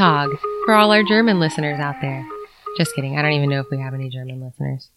[0.00, 0.30] Tag
[0.64, 2.26] for all our German listeners out there.
[2.78, 3.18] Just kidding.
[3.18, 4.88] I don't even know if we have any German listeners.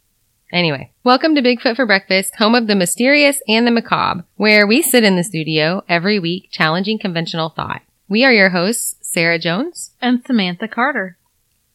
[0.49, 4.81] Anyway, welcome to Bigfoot for Breakfast, home of the mysterious and the macabre, where we
[4.81, 7.81] sit in the studio every week challenging conventional thought.
[8.07, 9.91] We are your hosts, Sarah Jones.
[10.01, 11.17] and Samantha Carter.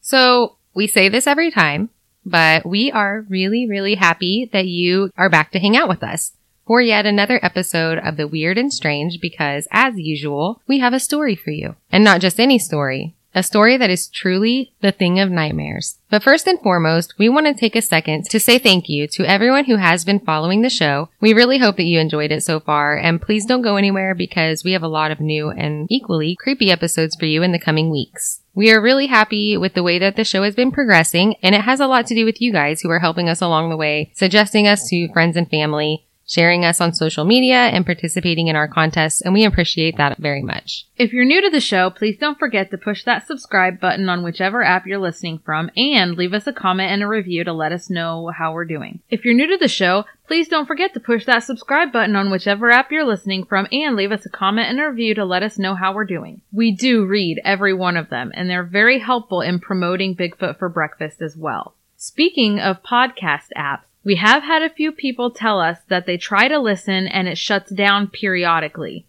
[0.00, 1.90] So we say this every time,
[2.24, 6.32] but we are really, really happy that you are back to hang out with us
[6.66, 11.00] for yet another episode of The Weird and Strange because, as usual, we have a
[11.00, 11.76] story for you.
[11.90, 13.16] And not just any story.
[13.34, 15.98] A story that is truly the thing of nightmares.
[16.10, 19.28] But first and foremost, we want to take a second to say thank you to
[19.28, 21.10] everyone who has been following the show.
[21.20, 24.64] We really hope that you enjoyed it so far, and please don't go anywhere because
[24.64, 27.90] we have a lot of new and equally creepy episodes for you in the coming
[27.90, 28.40] weeks.
[28.54, 31.60] We are really happy with the way that the show has been progressing, and it
[31.60, 34.10] has a lot to do with you guys who are helping us along the way,
[34.14, 38.68] suggesting us to friends and family, sharing us on social media, and participating in our
[38.68, 40.86] contests, and we appreciate that very much.
[40.96, 44.22] If you're new to the show, please don't forget to push that subscribe button on
[44.22, 47.72] whichever app you're listening from and leave us a comment and a review to let
[47.72, 49.00] us know how we're doing.
[49.08, 52.30] If you're new to the show, please don't forget to push that subscribe button on
[52.30, 55.42] whichever app you're listening from and leave us a comment and a review to let
[55.42, 56.42] us know how we're doing.
[56.52, 60.68] We do read every one of them and they're very helpful in promoting Bigfoot for
[60.68, 61.74] breakfast as well.
[61.96, 66.48] Speaking of podcast apps, we have had a few people tell us that they try
[66.48, 69.04] to listen and it shuts down periodically.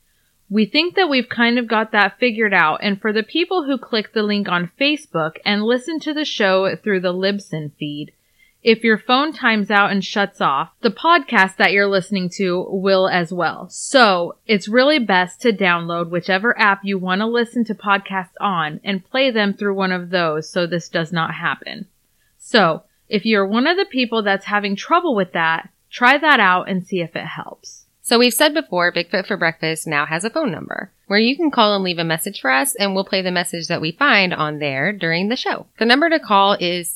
[0.50, 3.78] We think that we've kind of got that figured out, and for the people who
[3.78, 8.12] click the link on Facebook and listen to the show through the Libsyn feed,
[8.62, 13.08] if your phone times out and shuts off, the podcast that you're listening to will
[13.08, 13.70] as well.
[13.70, 18.82] So it's really best to download whichever app you want to listen to podcasts on
[18.84, 21.88] and play them through one of those so this does not happen.
[22.38, 26.70] So if you're one of the people that's having trouble with that, try that out
[26.70, 27.86] and see if it helps.
[28.02, 31.52] So we've said before, Bigfoot for Breakfast now has a phone number where you can
[31.52, 34.34] call and leave a message for us and we'll play the message that we find
[34.34, 35.68] on there during the show.
[35.78, 36.94] The number to call is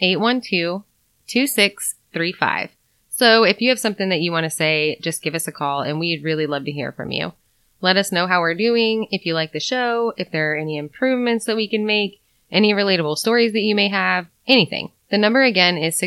[0.00, 2.68] 641-812-2635.
[3.10, 5.82] So if you have something that you want to say, just give us a call
[5.82, 7.32] and we'd really love to hear from you.
[7.80, 10.78] Let us know how we're doing, if you like the show, if there are any
[10.78, 14.90] improvements that we can make, any relatable stories that you may have, anything.
[15.14, 16.00] The number again is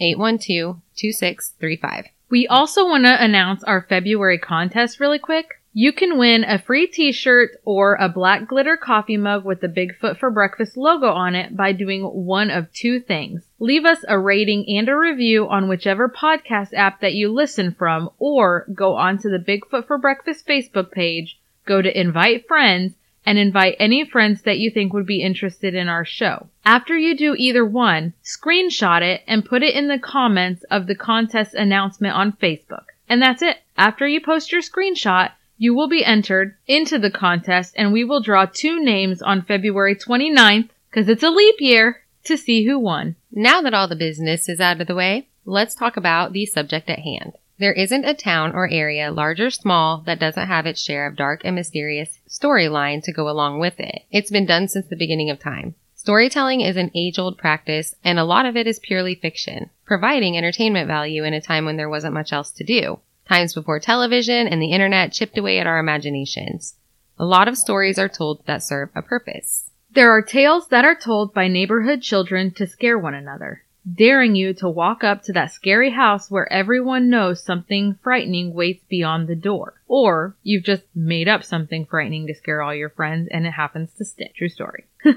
[0.00, 2.04] 641-812-2635.
[2.30, 5.60] We also want to announce our February contest really quick.
[5.74, 10.18] You can win a free t-shirt or a black glitter coffee mug with the Bigfoot
[10.18, 13.44] for Breakfast logo on it by doing one of two things.
[13.58, 18.08] Leave us a rating and a review on whichever podcast app that you listen from
[18.18, 22.94] or go onto the Bigfoot for Breakfast Facebook page, go to invite friends
[23.26, 26.48] and invite any friends that you think would be interested in our show.
[26.64, 30.94] After you do either one, screenshot it and put it in the comments of the
[30.94, 32.84] contest announcement on Facebook.
[33.08, 33.58] And that's it.
[33.76, 38.20] After you post your screenshot, you will be entered into the contest and we will
[38.20, 43.16] draw two names on February 29th, because it's a leap year, to see who won.
[43.30, 46.88] Now that all the business is out of the way, let's talk about the subject
[46.88, 47.34] at hand.
[47.58, 51.16] There isn't a town or area, large or small, that doesn't have its share of
[51.16, 54.02] dark and mysterious storyline to go along with it.
[54.10, 55.74] It's been done since the beginning of time.
[55.94, 60.36] Storytelling is an age old practice, and a lot of it is purely fiction, providing
[60.36, 62.98] entertainment value in a time when there wasn't much else to do.
[63.28, 66.74] Times before television and the internet chipped away at our imaginations.
[67.18, 69.70] A lot of stories are told that serve a purpose.
[69.92, 73.62] There are tales that are told by neighborhood children to scare one another,
[73.92, 78.84] daring you to walk up to that scary house where everyone knows something frightening waits
[78.88, 79.74] beyond the door.
[79.86, 83.92] Or you've just made up something frightening to scare all your friends and it happens
[83.94, 84.34] to stick.
[84.36, 84.84] True story.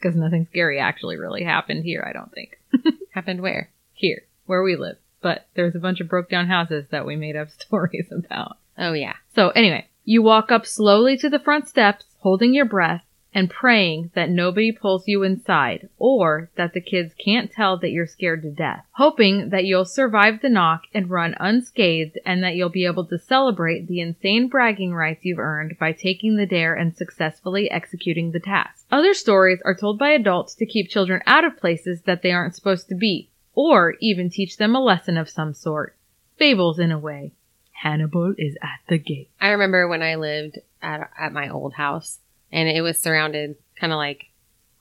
[0.00, 2.58] Because nothing scary actually really happened here, I don't think.
[3.10, 3.70] Happened where?
[3.92, 4.96] Here, where we live.
[5.20, 8.56] But there's a bunch of broke down houses that we made up stories about.
[8.78, 9.16] Oh yeah.
[9.34, 13.04] So anyway, you walk up slowly to the front steps, holding your breath
[13.34, 18.06] and praying that nobody pulls you inside or that the kids can't tell that you're
[18.06, 22.68] scared to death, hoping that you'll survive the knock and run unscathed and that you'll
[22.68, 26.96] be able to celebrate the insane bragging rights you've earned by taking the dare and
[26.96, 28.84] successfully executing the task.
[28.90, 32.56] Other stories are told by adults to keep children out of places that they aren't
[32.56, 35.96] supposed to be, or even teach them a lesson of some sort.
[36.36, 37.32] Fables in a way.
[37.72, 39.30] Hannibal is at the gate.
[39.40, 42.18] I remember when I lived at, at my old house
[42.52, 44.26] and it was surrounded kind of like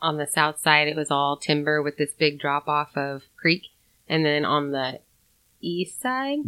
[0.01, 3.67] on the south side, it was all timber with this big drop off of creek.
[4.07, 4.99] And then on the
[5.61, 6.39] east side,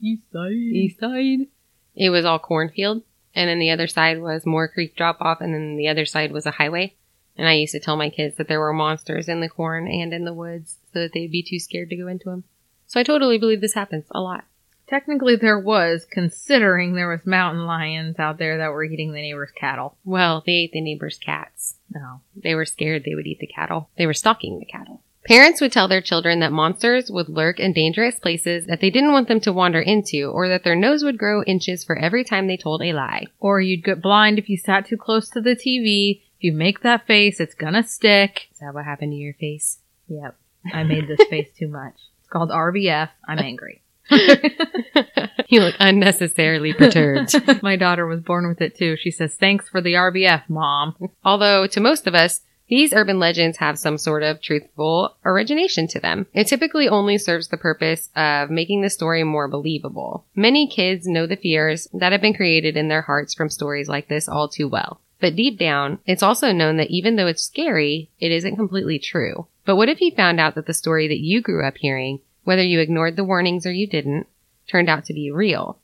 [0.00, 0.52] East side.
[0.52, 1.46] east side,
[1.94, 3.02] it was all cornfield.
[3.34, 5.40] And then the other side was more creek drop off.
[5.40, 6.94] And then the other side was a highway.
[7.36, 10.12] And I used to tell my kids that there were monsters in the corn and
[10.12, 12.44] in the woods so that they'd be too scared to go into them.
[12.86, 14.44] So I totally believe this happens a lot.
[14.90, 19.52] Technically, there was, considering there was mountain lions out there that were eating the neighbor's
[19.52, 19.96] cattle.
[20.04, 21.76] Well, they ate the neighbor's cats.
[21.94, 22.22] No.
[22.34, 23.88] They were scared they would eat the cattle.
[23.96, 25.02] They were stalking the cattle.
[25.26, 29.12] Parents would tell their children that monsters would lurk in dangerous places that they didn't
[29.12, 32.48] want them to wander into, or that their nose would grow inches for every time
[32.48, 33.26] they told a lie.
[33.38, 36.22] Or you'd get blind if you sat too close to the TV.
[36.38, 38.48] If you make that face, it's gonna stick.
[38.52, 39.78] Is that what happened to your face?
[40.08, 40.36] Yep.
[40.72, 41.94] I made this face too much.
[42.18, 43.10] It's called RBF.
[43.28, 43.82] I'm angry.
[45.48, 47.34] you look unnecessarily perturbed.
[47.62, 48.96] My daughter was born with it too.
[48.96, 50.96] She says, thanks for the RBF, mom.
[51.24, 52.40] Although, to most of us,
[52.70, 56.26] these urban legends have some sort of truthful origination to them.
[56.32, 60.24] It typically only serves the purpose of making the story more believable.
[60.36, 64.06] Many kids know the fears that have been created in their hearts from stories like
[64.06, 65.00] this all too well.
[65.20, 69.48] But deep down, it's also known that even though it's scary, it isn't completely true.
[69.66, 72.62] But what if you found out that the story that you grew up hearing, whether
[72.62, 74.26] you ignored the warnings or you didn't,
[74.68, 75.78] turned out to be real?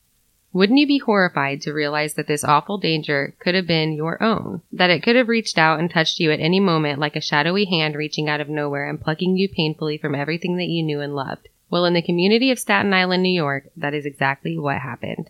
[0.53, 4.63] Wouldn't you be horrified to realize that this awful danger could have been your own?
[4.73, 7.67] That it could have reached out and touched you at any moment like a shadowy
[7.67, 11.15] hand reaching out of nowhere and plucking you painfully from everything that you knew and
[11.15, 11.49] loved?
[11.69, 15.29] Well, in the community of Staten Island, New York, that is exactly what happened.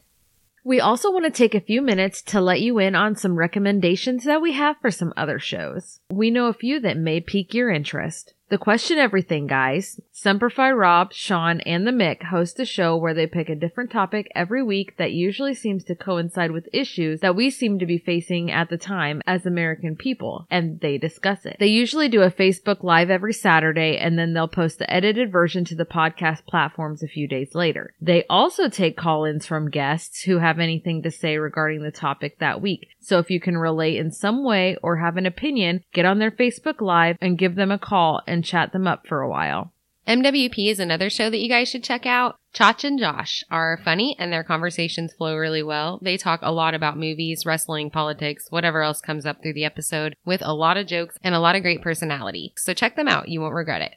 [0.63, 4.25] We also want to take a few minutes to let you in on some recommendations
[4.25, 6.01] that we have for some other shows.
[6.11, 8.35] We know a few that may pique your interest.
[8.49, 13.27] The Question Everything guys, Semperfi Rob, Sean, and the Mick host a show where they
[13.27, 17.51] pick a different topic every week that usually seems to coincide with issues that we
[17.51, 21.57] seem to be facing at the time as American people, and they discuss it.
[21.59, 25.65] They usually do a Facebook Live every Saturday, and then they'll post the edited version
[25.65, 27.95] to the podcast platforms a few days later.
[28.01, 32.63] They also take call-ins from guests who have anything to say regarding the topic that
[32.63, 32.91] week.
[33.01, 36.31] So if you can relate in some way or have an opinion, get on their
[36.31, 39.73] Facebook Live and give them a call and chat them up for a while.
[40.07, 42.37] MWP is another show that you guys should check out.
[42.55, 45.99] Chach and Josh are funny and their conversations flow really well.
[46.01, 50.15] They talk a lot about movies, wrestling, politics, whatever else comes up through the episode
[50.25, 52.53] with a lot of jokes and a lot of great personality.
[52.57, 53.29] So check them out.
[53.29, 53.97] You won't regret it.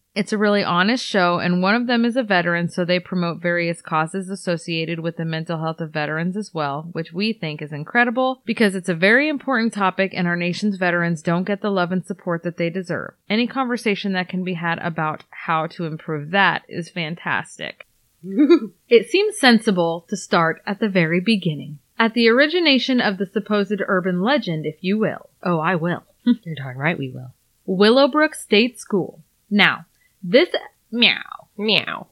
[0.13, 3.41] It's a really honest show, and one of them is a veteran, so they promote
[3.41, 7.71] various causes associated with the mental health of veterans as well, which we think is
[7.71, 11.93] incredible because it's a very important topic and our nation's veterans don't get the love
[11.93, 13.13] and support that they deserve.
[13.29, 17.87] Any conversation that can be had about how to improve that is fantastic.
[18.89, 21.79] it seems sensible to start at the very beginning.
[21.97, 25.29] At the origination of the supposed urban legend, if you will.
[25.41, 26.03] Oh, I will.
[26.25, 27.33] You're darn right we will.
[27.65, 29.23] Willowbrook State School.
[29.49, 29.85] Now,
[30.23, 30.49] this
[30.91, 32.07] meow Meow.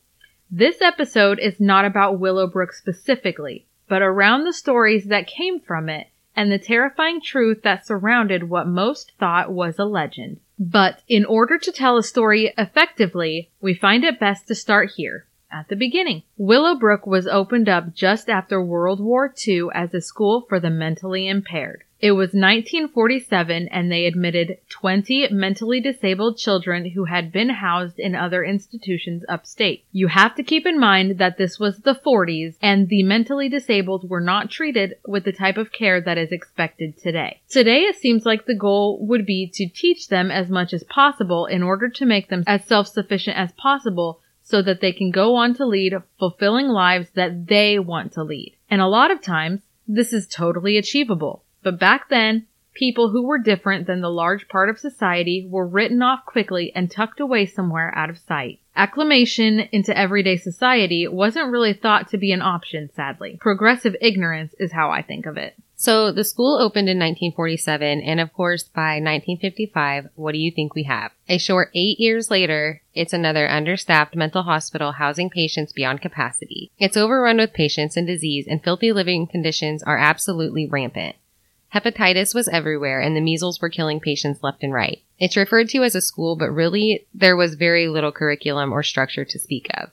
[0.50, 6.08] this episode is not about Willowbrook specifically, but around the stories that came from it
[6.36, 10.40] and the terrifying truth that surrounded what most thought was a legend.
[10.58, 15.26] But in order to tell a story effectively, we find it best to start here.
[15.52, 20.46] At the beginning, Willowbrook was opened up just after World War II as a school
[20.48, 21.84] for the mentally impaired.
[22.00, 28.16] It was 1947 and they admitted 20 mentally disabled children who had been housed in
[28.16, 29.84] other institutions upstate.
[29.92, 34.10] You have to keep in mind that this was the 40s and the mentally disabled
[34.10, 37.42] were not treated with the type of care that is expected today.
[37.50, 41.48] Today it seems like the goal would be to teach them as much as possible
[41.48, 45.54] in order to make them as self-sufficient as possible so that they can go on
[45.54, 48.56] to lead fulfilling lives that they want to lead.
[48.68, 51.44] And a lot of times, this is totally achievable.
[51.62, 56.02] But back then, people who were different than the large part of society were written
[56.02, 58.60] off quickly and tucked away somewhere out of sight.
[58.76, 63.38] Acclimation into everyday society wasn't really thought to be an option, sadly.
[63.40, 65.56] Progressive ignorance is how I think of it.
[65.82, 70.76] So the school opened in 1947, and of course, by 1955, what do you think
[70.76, 71.14] we have?
[71.30, 76.70] A short eight years later, it's another understaffed mental hospital housing patients beyond capacity.
[76.80, 81.16] It's overrun with patients and disease, and filthy living conditions are absolutely rampant.
[81.74, 85.02] Hepatitis was everywhere and the measles were killing patients left and right.
[85.18, 89.24] It's referred to as a school, but really there was very little curriculum or structure
[89.24, 89.92] to speak of.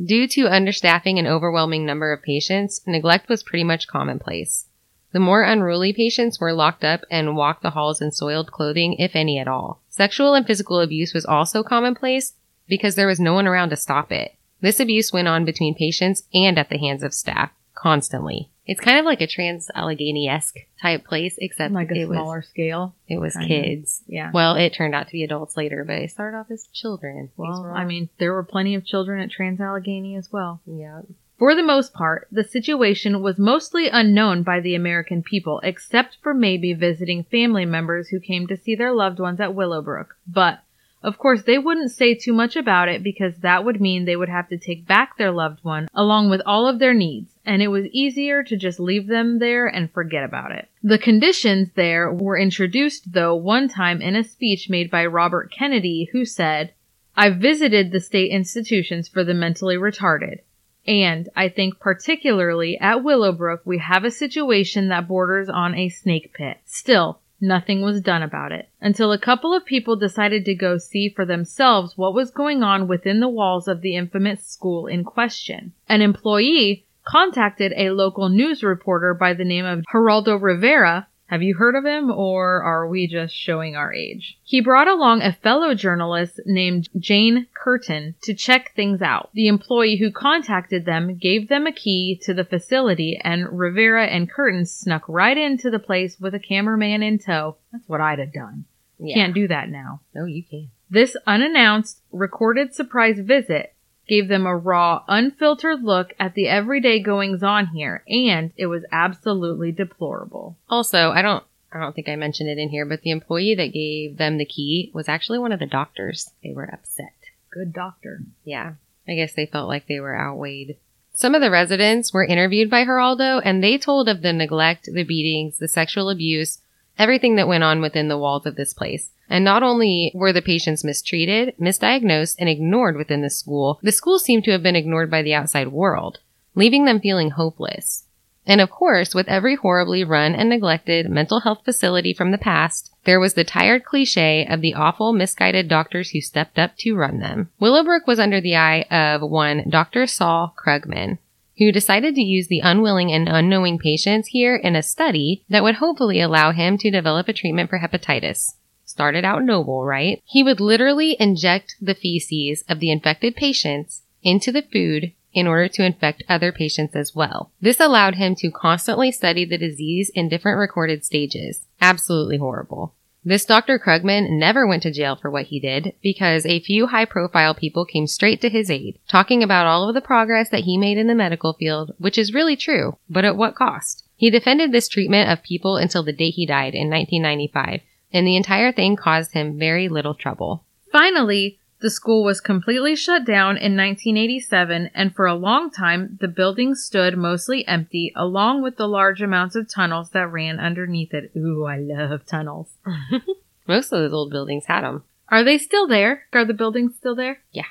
[0.00, 4.66] Due to understaffing and overwhelming number of patients, neglect was pretty much commonplace.
[5.12, 9.14] The more unruly patients were locked up and walked the halls in soiled clothing, if
[9.14, 9.82] any at all.
[9.88, 12.32] Sexual and physical abuse was also commonplace
[12.66, 14.34] because there was no one around to stop it.
[14.60, 18.48] This abuse went on between patients and at the hands of staff constantly.
[18.64, 22.38] It's kind of like a trans Allegheny esque type place, except like a it smaller
[22.38, 22.94] was scale.
[23.08, 24.02] it was kids.
[24.06, 24.30] Yeah.
[24.32, 27.30] Well, it turned out to be adults later, but it started off as children.
[27.36, 30.60] Well, I mean, there were plenty of children at Trans Allegheny as well.
[30.64, 31.02] yeah.
[31.42, 36.32] For the most part, the situation was mostly unknown by the American people, except for
[36.32, 40.14] maybe visiting family members who came to see their loved ones at Willowbrook.
[40.24, 40.60] But,
[41.02, 44.28] of course, they wouldn't say too much about it because that would mean they would
[44.28, 47.72] have to take back their loved one along with all of their needs, and it
[47.74, 50.68] was easier to just leave them there and forget about it.
[50.84, 56.08] The conditions there were introduced, though, one time in a speech made by Robert Kennedy,
[56.12, 56.72] who said,
[57.16, 60.38] I've visited the state institutions for the mentally retarded.
[60.86, 66.32] And I think particularly at Willowbrook, we have a situation that borders on a snake
[66.34, 66.58] pit.
[66.64, 71.08] Still, nothing was done about it until a couple of people decided to go see
[71.08, 75.72] for themselves what was going on within the walls of the infamous school in question.
[75.88, 81.08] An employee contacted a local news reporter by the name of Geraldo Rivera.
[81.32, 84.36] Have you heard of him or are we just showing our age?
[84.44, 89.30] He brought along a fellow journalist named Jane Kurtin to check things out.
[89.32, 94.30] The employee who contacted them gave them a key to the facility and Rivera and
[94.30, 97.56] Curtin snuck right into the place with a cameraman in tow.
[97.72, 98.66] That's what I'd have done.
[98.98, 99.14] yeah.
[99.14, 100.00] Can't do that now.
[100.14, 100.68] No, you can't.
[100.90, 103.74] This unannounced, recorded surprise visit
[104.08, 108.84] gave them a raw, unfiltered look at the everyday goings on here, and it was
[108.92, 110.56] absolutely deplorable.
[110.68, 113.72] Also, I don't I don't think I mentioned it in here, but the employee that
[113.72, 116.30] gave them the key was actually one of the doctors.
[116.42, 117.14] They were upset.
[117.50, 118.20] Good doctor.
[118.44, 118.74] Yeah.
[119.08, 120.76] I guess they felt like they were outweighed.
[121.14, 125.04] Some of the residents were interviewed by Geraldo and they told of the neglect, the
[125.04, 126.61] beatings, the sexual abuse,
[126.98, 129.10] everything that went on within the walls of this place.
[129.28, 134.18] And not only were the patients mistreated, misdiagnosed, and ignored within the school, the school
[134.18, 136.18] seemed to have been ignored by the outside world,
[136.54, 138.04] leaving them feeling hopeless.
[138.46, 142.92] And of course, with every horribly run and neglected mental health facility from the past,
[143.04, 147.20] there was the tired cliche of the awful, misguided doctors who stepped up to run
[147.20, 147.50] them.
[147.60, 150.06] Willowbrook was under the eye of one Dr.
[150.06, 151.18] Saul Krugman,
[151.58, 155.76] who decided to use the unwilling and unknowing patients here in a study that would
[155.76, 158.52] hopefully allow him to develop a treatment for hepatitis.
[158.84, 160.20] Started out noble, right?
[160.24, 165.68] He would literally inject the feces of the infected patients into the food in order
[165.68, 167.50] to infect other patients as well.
[167.60, 171.64] This allowed him to constantly study the disease in different recorded stages.
[171.80, 172.94] Absolutely horrible.
[173.24, 173.78] This Dr.
[173.78, 177.84] Krugman never went to jail for what he did because a few high profile people
[177.84, 181.06] came straight to his aid, talking about all of the progress that he made in
[181.06, 184.04] the medical field, which is really true, but at what cost?
[184.16, 187.80] He defended this treatment of people until the day he died in 1995,
[188.12, 190.64] and the entire thing caused him very little trouble.
[190.90, 196.28] Finally, the school was completely shut down in 1987, and for a long time, the
[196.28, 201.32] building stood mostly empty, along with the large amounts of tunnels that ran underneath it.
[201.36, 202.70] Ooh, I love tunnels.
[203.68, 205.04] Most of those old buildings had them.
[205.28, 206.24] Are they still there?
[206.32, 207.40] Are the buildings still there?
[207.52, 207.64] Yeah.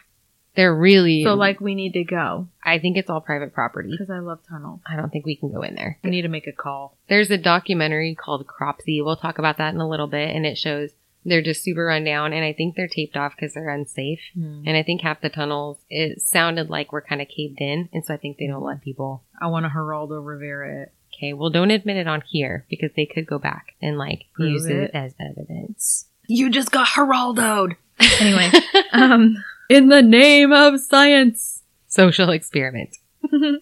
[0.55, 3.89] They're really, So, like, we need to go I think it's all private property.
[3.91, 4.81] because I love tunnels.
[4.85, 5.97] I don't think we can go in there.
[6.03, 6.97] I need to make a call.
[7.07, 9.01] There's a documentary called Cropsey.
[9.01, 10.91] We'll talk about that in a little bit, and it shows
[11.25, 14.19] they're just super run down, and I think they're taped off because they're unsafe.
[14.33, 14.63] Hmm.
[14.65, 18.03] And I think half the tunnels, it sounded like we're kind of caved in, and
[18.05, 19.23] so I think they don't let people.
[19.41, 20.93] I want to Geraldo Rivera it.
[21.15, 24.53] Okay, well, don't admit it on here because they could go back and like Prove
[24.53, 24.75] use it.
[24.75, 24.91] it.
[24.93, 26.07] as evidence.
[26.27, 27.75] You just got Geraldoed.
[28.19, 28.49] Anyway,
[28.93, 29.35] um,
[29.69, 31.59] in the name of science.
[31.87, 32.95] Social experiment.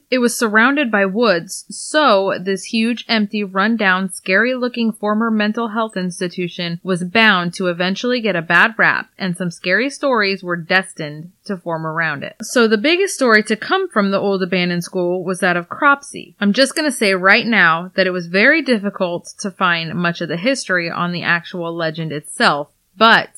[0.10, 5.98] It was surrounded by woods, so this huge, empty, rundown, scary looking former mental health
[5.98, 11.32] institution was bound to eventually get a bad rap, and some scary stories were destined
[11.46, 12.36] to form around it.
[12.42, 16.36] So the biggest story to come from the old abandoned school was that of Cropsey.
[16.40, 20.30] I'm just gonna say right now that it was very difficult to find much of
[20.30, 23.30] the history on the actual legend itself, but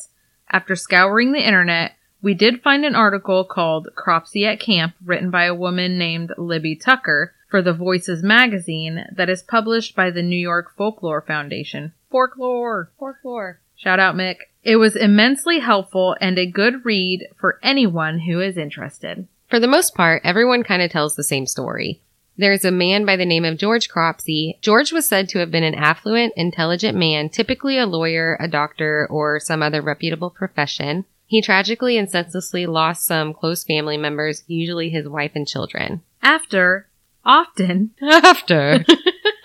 [0.50, 5.46] after scouring the internet, we did find an article called Cropsey at Camp written by
[5.46, 10.38] a woman named Libby Tucker for the Voices magazine that is published by the New
[10.38, 11.94] York Folklore Foundation.
[12.12, 12.92] Folklore!
[13.00, 13.60] Folklore!
[13.76, 14.38] Shout out, Mick.
[14.64, 19.28] It was immensely helpful and a good read for anyone who is interested.
[19.50, 22.02] For the most part, everyone kind of tells the same story.
[22.38, 24.58] There's a man by the name of George Cropsey.
[24.62, 29.08] George was said to have been an affluent, intelligent man, typically a lawyer, a doctor,
[29.10, 31.06] or some other reputable profession.
[31.32, 36.02] He tragically and senselessly lost some close family members, usually his wife and children.
[36.22, 36.90] After,
[37.24, 38.84] often, After.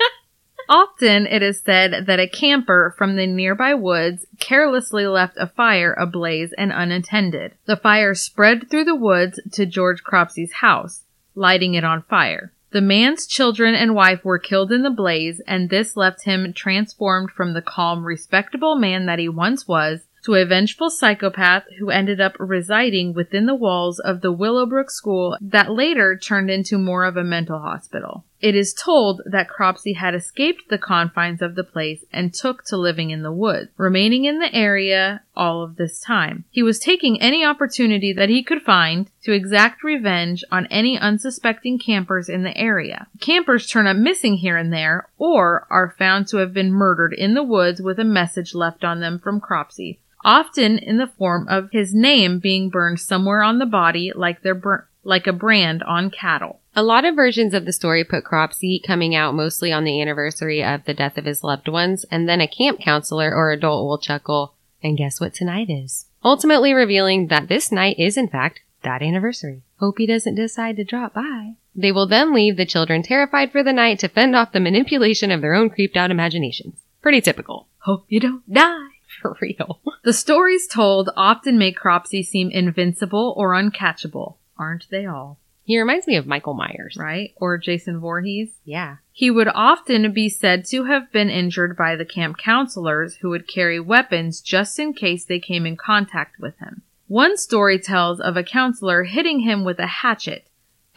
[0.68, 5.92] Often it is said that a camper from the nearby woods carelessly left a fire
[5.92, 7.52] ablaze and unattended.
[7.66, 11.02] The fire spread through the woods to George Cropsey's house,
[11.36, 12.52] lighting it on fire.
[12.72, 16.52] The The man's children and wife were killed in the blaze, and this left him
[16.52, 21.88] transformed from the calm, respectable man that he once was to a vengeful psychopath who
[21.88, 27.04] ended up residing within the walls of the Willowbrook School that later turned into more
[27.04, 28.24] of a mental hospital.
[28.40, 32.76] It is told that Cropsey had escaped the confines of the place and took to
[32.76, 36.44] living in the woods, remaining in the area all of this time.
[36.50, 41.78] He was taking any opportunity that he could find to exact revenge on any unsuspecting
[41.78, 43.06] campers in the area.
[43.20, 47.34] Campers turn up missing here and there, or are found to have been murdered in
[47.34, 51.70] the woods with a message left on them from Cropsey, often in the form of
[51.72, 56.10] his name being burned somewhere on the body like their bur- like a brand on
[56.10, 56.60] cattle.
[56.74, 60.62] A lot of versions of the story put Cropsey coming out mostly on the anniversary
[60.62, 63.98] of the death of his loved ones, and then a camp counselor or adult will
[63.98, 66.06] chuckle, and guess what tonight is?
[66.24, 69.62] Ultimately revealing that this night is in fact that anniversary.
[69.78, 71.54] Hope he doesn't decide to drop by.
[71.74, 75.30] They will then leave the children terrified for the night to fend off the manipulation
[75.30, 76.78] of their own creeped out imaginations.
[77.02, 77.68] Pretty typical.
[77.80, 78.88] Hope you don't die.
[79.22, 79.80] For real.
[80.04, 84.36] The stories told often make Cropsey seem invincible or uncatchable.
[84.58, 85.38] Aren't they all?
[85.64, 86.96] He reminds me of Michael Myers.
[86.98, 87.32] Right?
[87.36, 88.50] Or Jason Voorhees?
[88.64, 88.96] Yeah.
[89.12, 93.48] He would often be said to have been injured by the camp counselors who would
[93.48, 96.82] carry weapons just in case they came in contact with him.
[97.08, 100.46] One story tells of a counselor hitting him with a hatchet,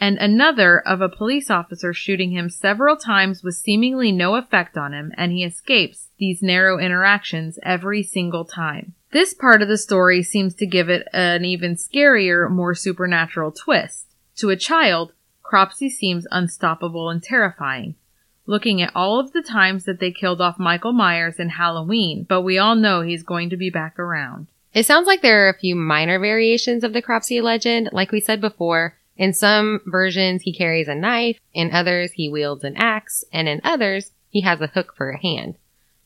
[0.00, 4.92] and another of a police officer shooting him several times with seemingly no effect on
[4.92, 8.94] him, and he escapes these narrow interactions every single time.
[9.12, 14.06] This part of the story seems to give it an even scarier, more supernatural twist.
[14.36, 15.12] To a child,
[15.42, 17.96] Cropsey seems unstoppable and terrifying.
[18.46, 22.42] Looking at all of the times that they killed off Michael Myers in Halloween, but
[22.42, 24.46] we all know he's going to be back around.
[24.72, 27.90] It sounds like there are a few minor variations of the Cropsey legend.
[27.92, 32.62] Like we said before, in some versions he carries a knife, in others he wields
[32.62, 35.56] an axe, and in others he has a hook for a hand.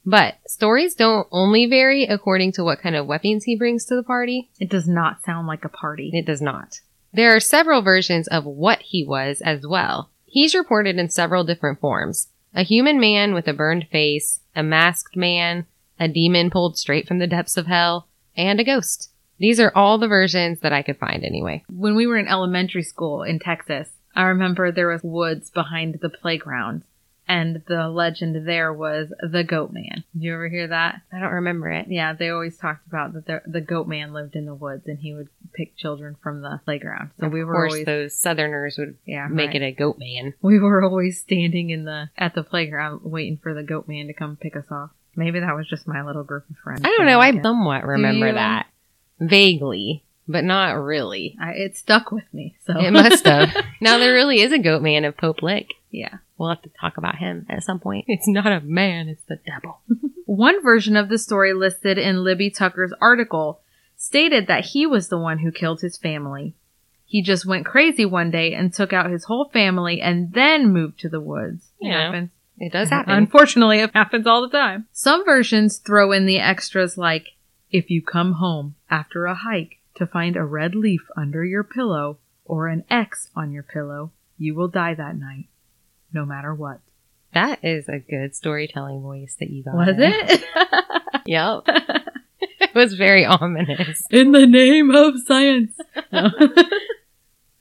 [0.06, 4.02] But stories don't only vary according to what kind of weapons he brings to the
[4.02, 4.50] party.
[4.60, 6.10] It does not sound like a party.
[6.12, 6.80] It does not.
[7.12, 10.10] There are several versions of what he was as well.
[10.26, 12.28] He's reported in several different forms.
[12.54, 15.66] A human man with a burned face, a masked man,
[15.98, 19.10] a demon pulled straight from the depths of hell, and a ghost.
[19.38, 21.64] These are all the versions that I could find anyway.
[21.68, 26.08] When we were in elementary school in Texas, I remember there was woods behind the
[26.08, 26.82] playground
[27.26, 30.04] and the legend there was the goat man.
[30.12, 31.00] Did you ever hear that?
[31.12, 31.86] I don't remember it.
[31.88, 34.98] Yeah, they always talked about that the, the goat man lived in the woods and
[34.98, 37.10] he would pick children from the playground.
[37.18, 39.62] So of we were course, always those Southerners would yeah make right.
[39.62, 40.34] it a goat man.
[40.42, 44.12] We were always standing in the at the playground waiting for the goat man to
[44.12, 44.90] come pick us off.
[45.16, 46.82] Maybe that was just my little group of friends.
[46.84, 47.20] I don't know.
[47.20, 48.66] I somewhat remember that
[49.20, 51.36] vaguely, but not really.
[51.40, 52.56] I, it stuck with me.
[52.66, 53.54] So It must have.
[53.80, 55.74] now there really is a goat man of Pope Lick.
[55.90, 56.18] yeah.
[56.36, 58.06] We'll have to talk about him at some point.
[58.08, 59.80] It's not a man; it's the devil.
[60.26, 63.60] One version of the story listed in Libby Tucker's article
[63.96, 66.54] stated that he was the one who killed his family.
[67.06, 70.98] He just went crazy one day and took out his whole family and then moved
[71.00, 71.70] to the woods.
[71.80, 72.06] It Yeah.
[72.06, 72.30] happens.
[72.58, 73.14] It does happen.
[73.14, 74.86] Unfortunately, it happens all the time.
[74.92, 77.28] Some versions throw in the extras like,
[77.70, 82.18] if you come home after a hike to find a red leaf under your pillow
[82.44, 85.46] or an X on your pillow, you will die that night,
[86.14, 86.80] no matter what.
[87.32, 89.74] that is a good storytelling voice that you got.
[89.74, 90.12] Was there.
[90.14, 90.44] it?
[91.26, 91.62] Yep.
[91.66, 94.06] it was very ominous.
[94.10, 95.72] In the name of science.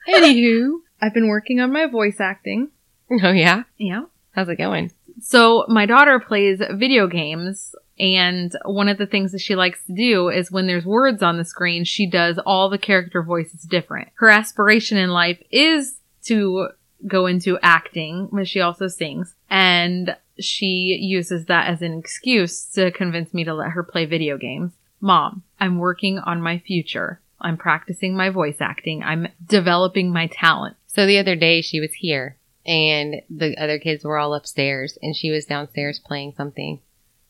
[0.07, 0.79] Anywho.
[1.01, 2.69] I've been working on my voice acting.
[3.11, 3.63] Oh yeah.
[3.77, 4.05] Yeah.
[4.31, 4.91] How's it going?
[5.21, 9.93] So my daughter plays video games and one of the things that she likes to
[9.93, 14.09] do is when there's words on the screen, she does all the character voices different.
[14.15, 16.69] Her aspiration in life is to
[17.07, 22.91] go into acting, but she also sings and she uses that as an excuse to
[22.91, 24.71] convince me to let her play video games.
[24.99, 27.19] Mom, I'm working on my future.
[27.39, 29.03] I'm practicing my voice acting.
[29.03, 30.77] I'm developing my talent.
[30.87, 35.15] So the other day she was here and the other kids were all upstairs and
[35.15, 36.79] she was downstairs playing something.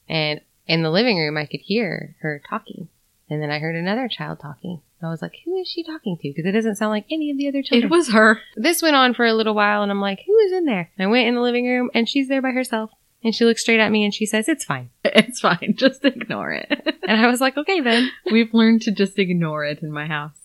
[0.08, 2.90] And in the living room I could hear her talking.
[3.34, 4.80] And then I heard another child talking.
[5.02, 6.30] I was like, who is she talking to?
[6.30, 7.92] Because it doesn't sound like any of the other children.
[7.92, 8.40] It was her.
[8.56, 10.92] this went on for a little while and I'm like, who is in there?
[10.96, 12.92] And I went in the living room and she's there by herself.
[13.24, 14.92] And she looks straight at me and she says, it's fine.
[15.04, 15.74] It's fine.
[15.76, 17.00] Just ignore it.
[17.08, 18.10] And I was like, okay then.
[18.32, 20.38] We've learned to just ignore it in my house.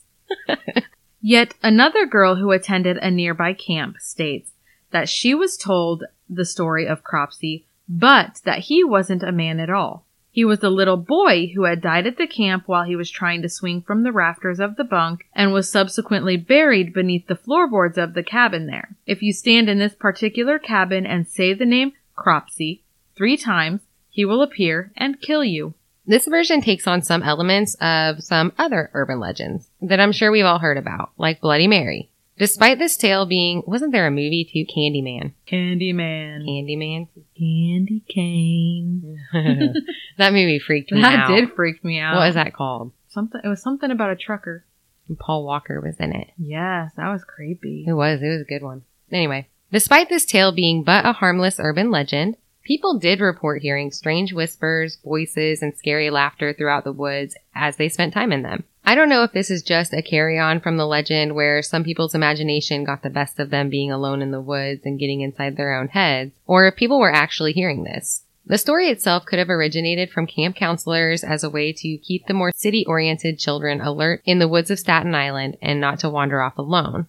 [1.21, 4.53] Yet another girl who attended a nearby camp states
[4.93, 9.71] that she was told the story of Cropsey, but that he wasn't a man at
[9.71, 10.07] all.
[10.31, 13.43] He was a little boy who had died at the camp while he was trying
[13.43, 17.99] to swing from the rafters of the bunk and was subsequently buried beneath the floorboards
[17.99, 18.97] of the cabin there.
[19.07, 22.83] If you stand in this particular cabin and say the name Cropsey
[23.17, 25.75] three times, he will appear and kill you.
[26.07, 30.45] This version takes on some elements of some other urban legends that I'm sure we've
[30.45, 32.11] all heard about, like Bloody Mary.
[32.39, 35.33] Despite this tale being, wasn't there a movie too, Candyman?
[35.47, 36.47] Candyman.
[36.47, 37.09] Candyman?
[37.37, 39.19] Candy cane.
[40.19, 41.29] that movie freaked me That out.
[41.29, 42.15] That did freak me out.
[42.17, 42.93] What was that called?
[43.09, 43.41] Something.
[43.43, 44.65] It was something about a trucker.
[45.09, 46.29] And Paul Walker was in it.
[46.39, 47.85] Yes, that was creepy.
[47.89, 48.23] It was.
[48.23, 48.83] It was a good one.
[49.11, 54.33] Anyway, despite this tale being but a harmless urban legend, people did report hearing strange
[54.33, 58.65] whispers, voices, and scary laughter throughout the woods as they spent time in them.
[58.89, 61.85] I don't know if this is just a carry on from the legend where some
[61.85, 65.59] people's imagination got the best of them being alone in the woods and getting inside
[65.59, 68.23] their own heads, or if people were actually hearing this.
[68.47, 72.33] The story itself could have originated from camp counselors as a way to keep the
[72.33, 76.41] more city oriented children alert in the woods of Staten Island and not to wander
[76.41, 77.09] off alone.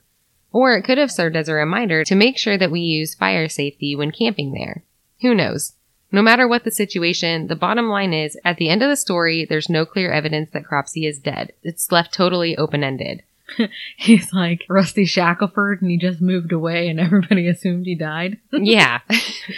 [0.52, 3.48] Or it could have served as a reminder to make sure that we use fire
[3.48, 4.84] safety when camping there.
[5.22, 5.76] Who knows?
[6.12, 9.46] No matter what the situation, the bottom line is, at the end of the story,
[9.46, 11.54] there's no clear evidence that Cropsey is dead.
[11.64, 13.24] It's left totally open-ended.
[13.98, 18.38] He's like Rusty Shackleford and he just moved away and everybody assumed he died.
[18.52, 19.00] yeah.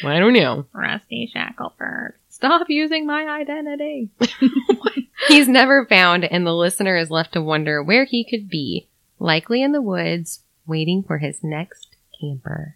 [0.04, 0.66] well, I don't know.
[0.74, 2.14] Rusty Shackleford.
[2.30, 4.10] Stop using my identity.
[5.28, 8.88] He's never found, and the listener is left to wonder where he could be.
[9.20, 12.76] Likely in the woods, waiting for his next camper.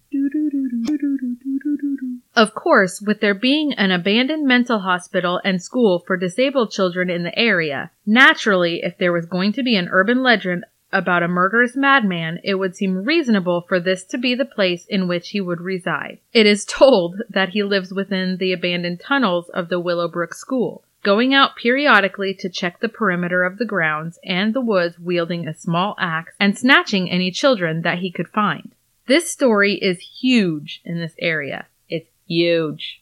[2.35, 7.23] Of course, with there being an abandoned mental hospital and school for disabled children in
[7.23, 11.77] the area, naturally, if there was going to be an urban legend about a murderous
[11.77, 15.61] madman, it would seem reasonable for this to be the place in which he would
[15.61, 16.19] reside.
[16.33, 21.33] It is told that he lives within the abandoned tunnels of the Willowbrook School, going
[21.33, 25.95] out periodically to check the perimeter of the grounds and the woods wielding a small
[25.99, 28.73] axe and snatching any children that he could find.
[29.07, 31.67] This story is huge in this area.
[32.27, 33.01] Huge.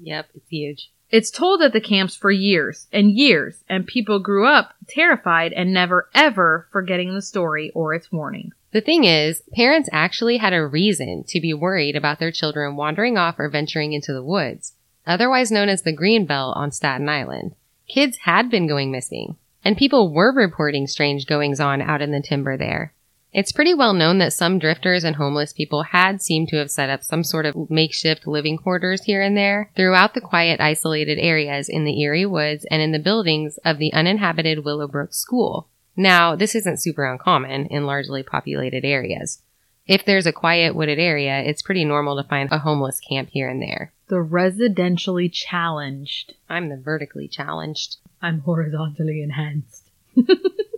[0.00, 0.90] Yep, it's huge.
[1.10, 5.72] It's told at the camps for years and years, and people grew up terrified and
[5.72, 8.54] never ever forgetting the story or its warnings.
[8.72, 13.16] The thing is, parents actually had a reason to be worried about their children wandering
[13.16, 14.74] off or venturing into the woods,
[15.06, 17.54] otherwise known as the Green Belt on Staten Island.
[17.88, 22.20] Kids had been going missing, and people were reporting strange goings on out in the
[22.20, 22.92] timber there.
[23.32, 26.88] It's pretty well known that some drifters and homeless people had seemed to have set
[26.88, 31.68] up some sort of makeshift living quarters here and there throughout the quiet, isolated areas
[31.68, 35.68] in the Erie Woods and in the buildings of the uninhabited Willowbrook School.
[35.94, 39.42] Now, this isn't super uncommon in largely populated areas.
[39.86, 43.48] If there's a quiet, wooded area, it's pretty normal to find a homeless camp here
[43.48, 43.92] and there.
[44.08, 46.34] The residentially challenged.
[46.48, 47.96] I'm the vertically challenged.
[48.22, 49.90] I'm horizontally enhanced.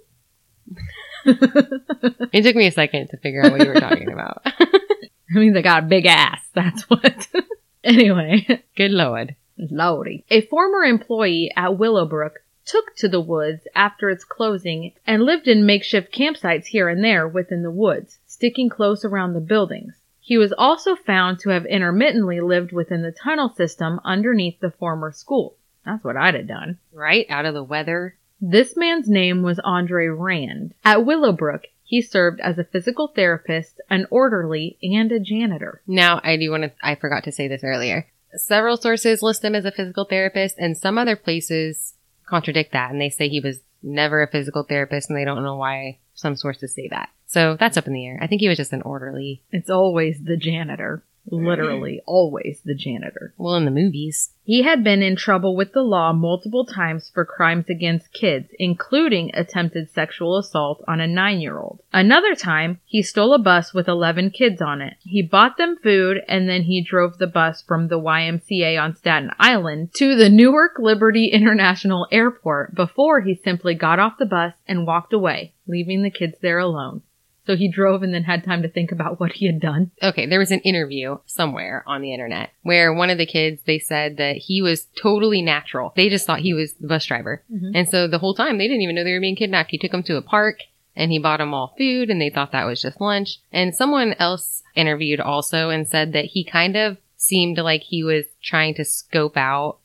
[2.32, 4.42] It took me a second to figure out what you were talking about.
[4.44, 6.40] I mean, they got a big ass.
[6.54, 7.28] That's what.
[7.84, 9.34] anyway, Good lord.
[9.58, 10.24] Lordy.
[10.30, 15.66] A former employee at Willowbrook took to the woods after its closing and lived in
[15.66, 19.94] makeshift campsites here and there within the woods, sticking close around the buildings.
[20.20, 25.10] He was also found to have intermittently lived within the tunnel system underneath the former
[25.10, 25.56] school.
[25.84, 26.78] That's what I'd have done.
[26.92, 27.26] Right?
[27.28, 28.16] Out of the weather.
[28.40, 30.74] This man's name was Andre Rand.
[30.84, 35.82] At Willowbrook, he served as a physical therapist, an orderly, and a janitor.
[35.86, 38.06] Now, I do want to, I forgot to say this earlier.
[38.34, 41.94] Several sources list him as a physical therapist, and some other places
[42.26, 45.56] contradict that, and they say he was never a physical therapist, and they don't know
[45.56, 47.10] why some sources say that.
[47.26, 48.18] So that's up in the air.
[48.22, 49.42] I think he was just an orderly.
[49.50, 51.02] It's always the janitor.
[51.26, 52.10] Literally, mm-hmm.
[52.10, 53.34] always the janitor.
[53.36, 54.30] Well, in the movies.
[54.42, 59.30] He had been in trouble with the law multiple times for crimes against kids, including
[59.32, 61.82] attempted sexual assault on a nine year old.
[61.92, 64.94] Another time, he stole a bus with 11 kids on it.
[65.00, 69.30] He bought them food and then he drove the bus from the YMCA on Staten
[69.38, 74.86] Island to the Newark Liberty International Airport before he simply got off the bus and
[74.86, 77.02] walked away, leaving the kids there alone.
[77.46, 79.90] So he drove and then had time to think about what he had done.
[80.02, 83.78] Okay, there was an interview somewhere on the internet where one of the kids, they
[83.78, 85.92] said that he was totally natural.
[85.96, 87.42] They just thought he was the bus driver.
[87.52, 87.72] Mhm.
[87.74, 89.70] And so the whole time they didn't even know they were being kidnapped.
[89.70, 90.60] He took them to a park
[90.94, 93.38] and he bought them all food and they thought that was just lunch.
[93.52, 98.24] And someone else interviewed also and said that he kind of seemed like he was
[98.42, 99.78] trying to scope out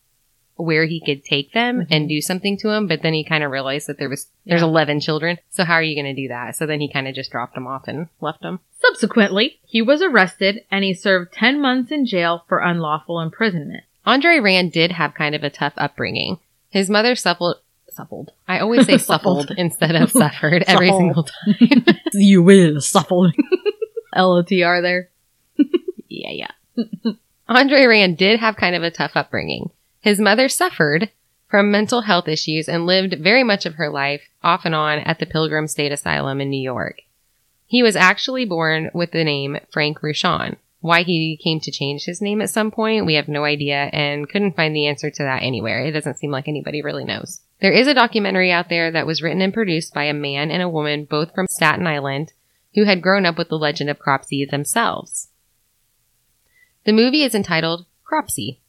[0.58, 1.88] where he could take them Mhm.
[1.92, 4.62] and do something to them, but then he kind of realized that there was there's
[4.62, 4.68] Yeah.
[4.68, 5.38] 11 children.
[5.50, 6.56] So how are you going to do that?
[6.56, 8.60] So then he kind of just dropped them off and left them.
[8.80, 13.84] Subsequently, he was arrested and he served 10 months in jail for unlawful imprisonment.
[14.06, 16.38] Andre Rand did have kind of a tough upbringing.
[16.70, 17.56] His mother suffered,
[17.90, 18.32] suppled.
[18.48, 19.42] I always say Suppled.
[19.48, 21.84] suppled instead of suffered every single time.
[22.14, 23.32] you will suffer.
[24.14, 25.10] L-O-T-R there.
[26.08, 27.12] yeah, yeah.
[27.48, 29.70] Andre Rand did have kind of a tough upbringing.
[30.06, 31.10] His mother suffered
[31.50, 35.18] from mental health issues and lived very much of her life off and on at
[35.18, 37.02] the Pilgrim State Asylum in New York.
[37.66, 40.58] He was actually born with the name Frank Rushan.
[40.80, 44.30] Why he came to change his name at some point, we have no idea and
[44.30, 45.84] couldn't find the answer to that anywhere.
[45.84, 47.42] It doesn't seem like anybody really knows.
[47.60, 50.62] There is a documentary out there that was written and produced by a man and
[50.62, 52.32] a woman, both from Staten Island,
[52.76, 55.30] who had grown up with the legend of Cropsey themselves.
[56.84, 58.60] The movie is entitled Cropsey.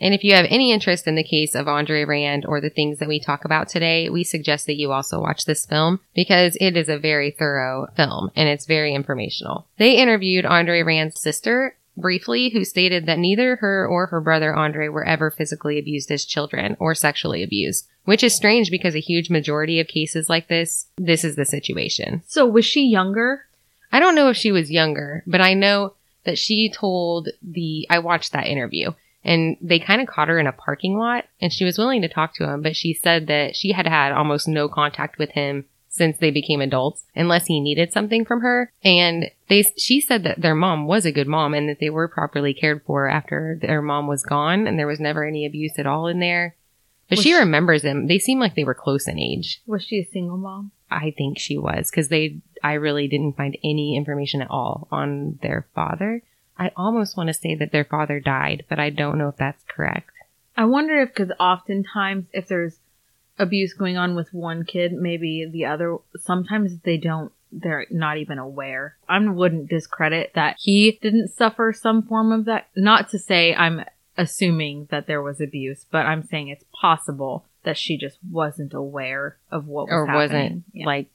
[0.00, 2.98] And if you have any interest in the case of Andre Rand or the things
[2.98, 6.76] that we talk about today, we suggest that you also watch this film because it
[6.76, 9.66] is a very thorough film and it's very informational.
[9.78, 14.88] They interviewed Andre Rand's sister briefly, who stated that neither her or her brother Andre
[14.88, 19.30] were ever physically abused as children or sexually abused, which is strange because a huge
[19.30, 22.22] majority of cases like this, this is the situation.
[22.26, 23.46] So was she younger?
[23.92, 28.00] I don't know if she was younger, but I know that she told the, I
[28.00, 28.92] watched that interview
[29.26, 32.08] and they kind of caught her in a parking lot and she was willing to
[32.08, 35.66] talk to him, but she said that she had had almost no contact with him
[35.88, 38.70] since they became adults unless he needed something from her.
[38.84, 42.06] And they, she said that their mom was a good mom and that they were
[42.08, 45.86] properly cared for after their mom was gone and there was never any abuse at
[45.86, 46.54] all in there.
[47.08, 48.06] But Was she she- remembers them.
[48.08, 49.60] They seem like they were close in age.
[49.66, 50.70] Was she a single mom?
[50.90, 55.38] I think she was because they, I really didn't find any information at all on
[55.42, 56.22] their father.
[56.58, 59.62] I almost want to say that their father died, but I don't know if that's
[59.68, 60.10] correct.
[60.56, 62.78] I wonder if, because oftentimes, if there's
[63.38, 68.38] abuse going on with one kid, maybe the other, sometimes they don't, they're not even
[68.38, 68.96] aware.
[69.08, 72.68] I wouldn't discredit that he didn't suffer some form of that.
[72.74, 73.84] Not to say I'm
[74.16, 79.36] assuming that there was abuse, but I'm saying it's possible that she just wasn't aware
[79.50, 80.22] of what was or happening.
[80.22, 80.86] wasn't Yeah.
[80.86, 81.08] like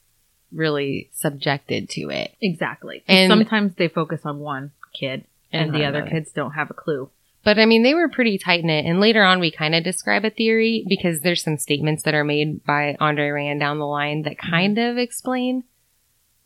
[0.51, 2.35] really subjected to it.
[2.41, 3.03] Exactly.
[3.07, 7.09] And- sometimes they focus on one kid and, the other kids don't have a clue.
[7.43, 8.85] But I mean, they were pretty tight knit.
[8.85, 12.23] And later on, we kind of describe a theory because there's some statements that are
[12.23, 14.51] made by Andre Rand down the line that mm-hmm.
[14.51, 15.63] kind of explain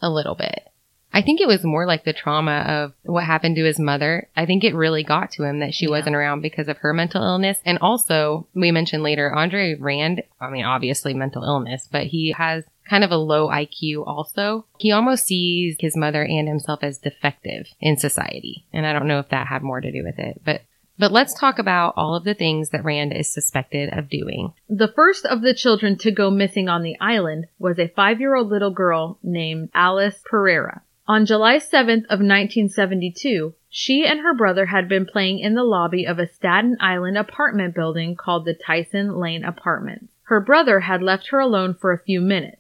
[0.02, 0.70] a little bit.
[1.14, 4.28] I think it was more like the trauma of what happened to his mother.
[4.36, 5.92] I think it really got to him that she Yeah.
[5.92, 7.58] wasn't around because of her mental illness.
[7.66, 12.66] And also, we mentioned later, Andre Rand, I mean, obviously mental illness, but he has
[12.90, 14.66] kind of a low IQ also.
[14.80, 18.66] He almost sees his mother and himself as defective in society.
[18.74, 20.62] And I don't know if that had more to do with it, but
[20.98, 24.54] but let's talk about all of the things that Rand is suspected of doing.
[24.70, 28.36] The first of the children to go missing on the island was a five year
[28.36, 30.84] old little girl named Alice Pereira.
[31.08, 36.06] On July 7th of 1972, she and her brother had been playing in the lobby
[36.06, 40.14] of a Staten Island apartment building called the Tysens Lane Apartments.
[40.24, 42.58] Her brother had left her alone for a few minutes.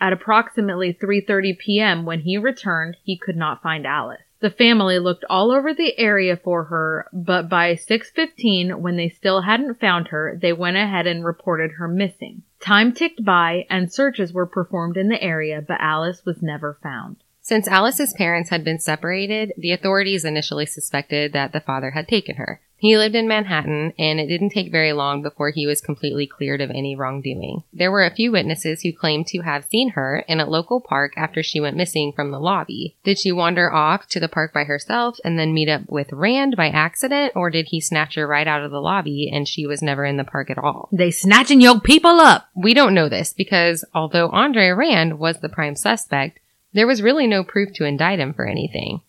[0.00, 2.04] At approximately 3:30 p.m.
[2.04, 4.22] when he returned, he could not find Alice.
[4.40, 9.42] The family looked all over the area for her, but by 6:15 when they still
[9.42, 12.42] hadn't found her, they went ahead and reported her missing.
[12.60, 17.16] Time ticked by and searches were performed in the area, but Alice was never found.
[17.40, 22.36] Since Alice's parents had been separated, the authorities initially suspected that the father had taken
[22.36, 22.60] her.
[22.84, 26.60] He lived in Manhattan, and it didn't take very long before he was completely cleared
[26.60, 27.62] of any wrongdoing.
[27.72, 31.14] There were a few witnesses who claimed to have seen her in a local park
[31.16, 32.94] after she went missing from the lobby.
[33.02, 36.58] Did she wander off to the park by herself and then meet up with Rand
[36.58, 39.80] by accident, or did he snatch her right out of the lobby and she was
[39.80, 40.90] never in the park at all?
[40.92, 42.50] They snatching your people up.
[42.54, 46.38] We don't know this because although Andre Rand was the prime suspect,
[46.74, 49.00] there was really no proof to indict him for anything.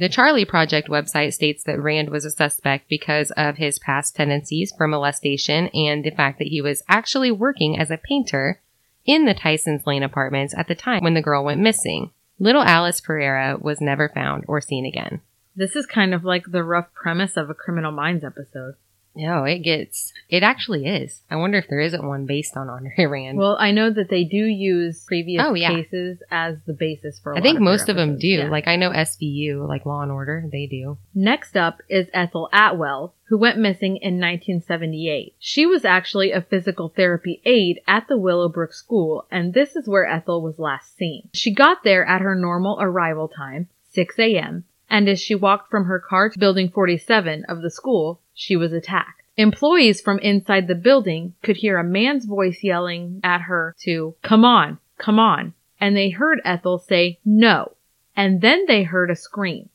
[0.00, 4.72] The Charley Project website states that Rand was a suspect because of his past tendencies
[4.74, 8.62] for molestation and the fact that he was actually working as a painter
[9.04, 12.12] in the Tysens Lane apartments at the time when the girl went missing.
[12.38, 15.20] Little Alice Pereira was never found or seen again.
[15.54, 18.76] This is kind of like the rough premise of a Criminal Minds episode.
[19.14, 21.22] No, it gets, it actually is.
[21.30, 23.38] I wonder if there isn't one based on Andre Rand.
[23.38, 25.70] Well, I know that they do use previous Oh, yeah.
[25.70, 27.34] cases as the basis for.
[27.34, 28.44] I I think most of them do.
[28.44, 30.96] Like I know SVU, like Law and Order, they do.
[31.14, 35.34] Next up is Ethel Atwell, who went missing in 1978.
[35.38, 40.06] She was actually a physical therapy aide at the Willowbrook School, and this is where
[40.06, 41.28] Ethel was last seen.
[41.32, 45.84] She got there at her normal arrival time, 6 a.m., and as she walked from
[45.84, 49.20] her car to Building 47 of the school, she was attacked.
[49.36, 54.46] Employees from inside the building could hear a man's voice yelling at her to, come
[54.46, 57.72] on, come on, and they heard Ethel say, no,
[58.16, 59.68] and then they heard a scream.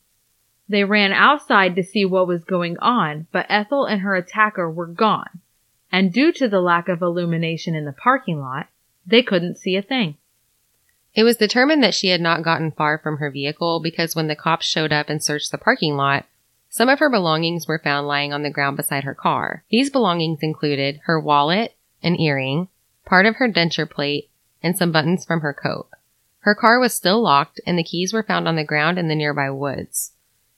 [0.68, 4.88] They ran outside to see what was going on, but Ethel and her attacker were
[4.88, 5.40] gone.
[5.92, 8.66] and due to the lack of illumination in the parking lot,
[9.06, 10.16] they couldn't see a thing.
[11.14, 14.36] It was determined that she had not gotten far from her vehicle because when the
[14.36, 16.26] cops showed up and searched the parking lot,
[16.76, 19.64] some of her belongings were found lying on the ground beside her car.
[19.70, 22.68] These belongings included her wallet, an earring,
[23.06, 24.28] part of her denture plate,
[24.62, 25.88] and some buttons from her coat.
[26.40, 29.14] Her car was still locked and the keys were found on the ground in the
[29.14, 30.12] nearby woods.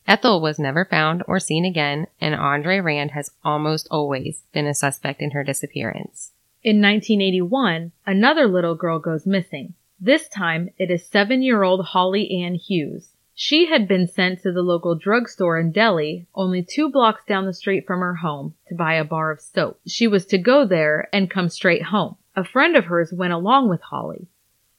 [0.09, 4.74] Ethel was never found or seen again, and Andre Rand has almost always been a
[4.74, 6.33] suspect in her disappearance.
[6.64, 9.74] In 1981, another little girl goes missing.
[10.00, 13.11] This time, it is seven year old Holly Ann Hughes.
[13.40, 17.53] She had been sent to the local drugstore in Delhi, only two blocks down the
[17.53, 19.79] street from her home, to buy a bar of soap.
[19.87, 22.16] She was to go there and come straight home.
[22.35, 24.27] A friend of hers went along with Holly.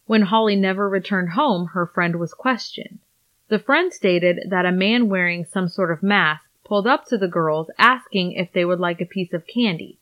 [0.08, 3.00] When Holly never returned home, her friend was questioned.
[3.48, 7.30] The friend stated that a man wearing some sort of mask pulled up to the
[7.30, 10.00] girls asking if they would like a piece of candy.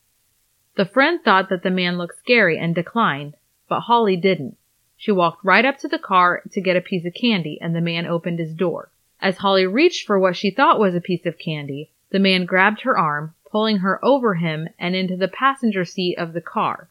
[0.78, 3.36] The friend thought that the man looked scary and declined,
[3.70, 4.58] but Holly didn't.
[5.00, 7.82] She walked right up to the car to get a piece of candy and the
[7.82, 8.92] man opened his door.
[9.22, 12.82] As Holly reached for what she thought was a piece of candy, the man grabbed
[12.82, 16.90] her arm, pulling her over him and into the passenger seat of the car.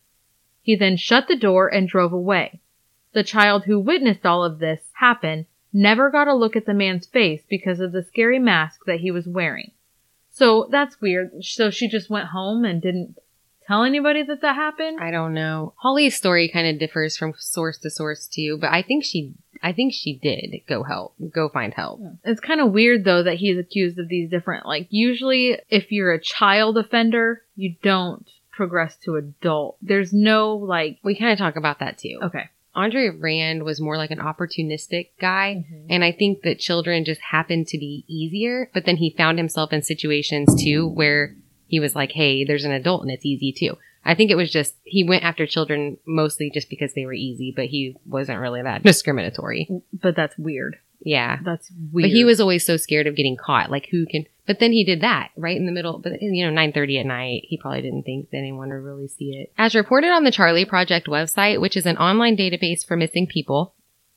[0.63, 2.61] He then shut the door and drove away.
[3.13, 7.07] The child who witnessed all of this happen never got a look at the man's
[7.07, 9.73] face because of the scary mask that he was wearing.
[10.31, 11.45] So that's weird.
[11.45, 13.19] So she just went home and didn't
[13.67, 14.99] tell anybody that that happened?
[15.01, 15.75] I don't know.
[15.77, 19.73] Holly's story kind of differs from source to source too, but I think she I
[19.73, 22.01] think she did go help, go find help.
[22.25, 26.13] It's kind of weird though that he's accused of these different like usually if you're
[26.13, 29.77] a child offender, you don't progress to adult.
[29.83, 32.19] There's no like We kind of talk about that too.
[32.23, 32.51] okay.
[32.75, 35.65] Andre Rand was more like an opportunistic guy.
[35.73, 35.87] Mhm.
[35.89, 39.73] And I think that children just happened to be easier, but then he found himself
[39.73, 41.35] in situations too where
[41.67, 43.77] he was like, hey, there's an adult and it's easy too.
[44.05, 47.53] I think it was just, he went after children mostly just because they were easy,
[47.55, 49.69] but he wasn't really that discriminatory.
[49.93, 50.79] But that's weird.
[51.01, 51.39] Yeah.
[51.45, 52.05] That's weird.
[52.05, 53.71] But he was always so scared of getting caught.
[53.71, 56.57] Like who can, but then he did that right in the middle, but you know,
[56.57, 59.53] 9.30 at night, he probably didn't think that anyone would really see it.
[59.59, 63.75] As reported on the Charley Project website, which is an online database for missing people,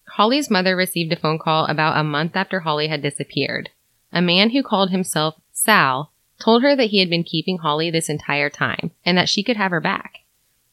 [0.07, 3.69] Holly's mother received a phone call about a month after Holly had disappeared.
[4.11, 8.09] A man who called himself Sal told her that he had been keeping Holly this
[8.09, 10.19] entire time and that she could have her back.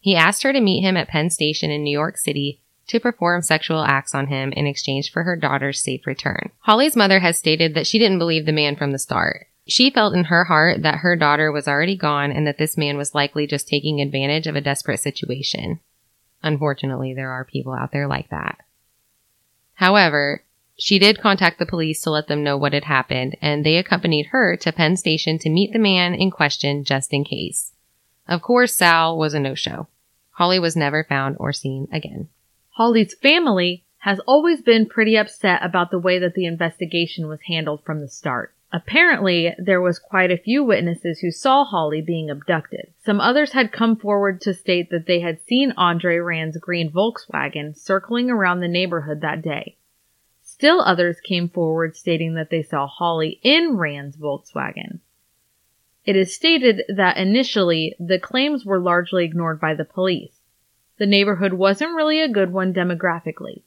[0.00, 3.42] He asked her to meet him at Penn Station in New York City to perform
[3.42, 6.50] sexual acts on him in exchange for her daughter's safe return.
[6.60, 9.48] Holly's mother has stated that she didn't believe the man from the start.
[9.66, 12.96] She felt in her heart that her daughter was already gone and that this man
[12.96, 15.80] was likely just taking advantage of a desperate situation.
[16.42, 18.58] Unfortunately, there are people out there like that.
[19.74, 20.44] However,
[20.78, 24.26] she did contact the police to let them know what had happened, and they accompanied
[24.26, 27.72] her to Penn Station to meet the man in question just in case.
[28.28, 29.88] Of course, Sal was a no-show.
[30.32, 32.28] Holly was never found or seen again.
[32.70, 37.82] Holly's family has always been pretty upset about the way that the investigation was handled
[37.84, 38.52] from the start.
[38.72, 42.92] Apparently, there was quite a few witnesses who saw Holly being abducted.
[43.04, 47.76] Some others had come forward to state that they had seen Andre Rand's green Volkswagen
[47.76, 49.76] circling around the neighborhood that day.
[50.58, 55.00] Still others came forward stating that they saw Holly in Rand's Volkswagen.
[56.06, 60.40] It is stated that initially the claims were largely ignored by the police.
[60.96, 63.64] The neighborhood wasn't really a good one demographically.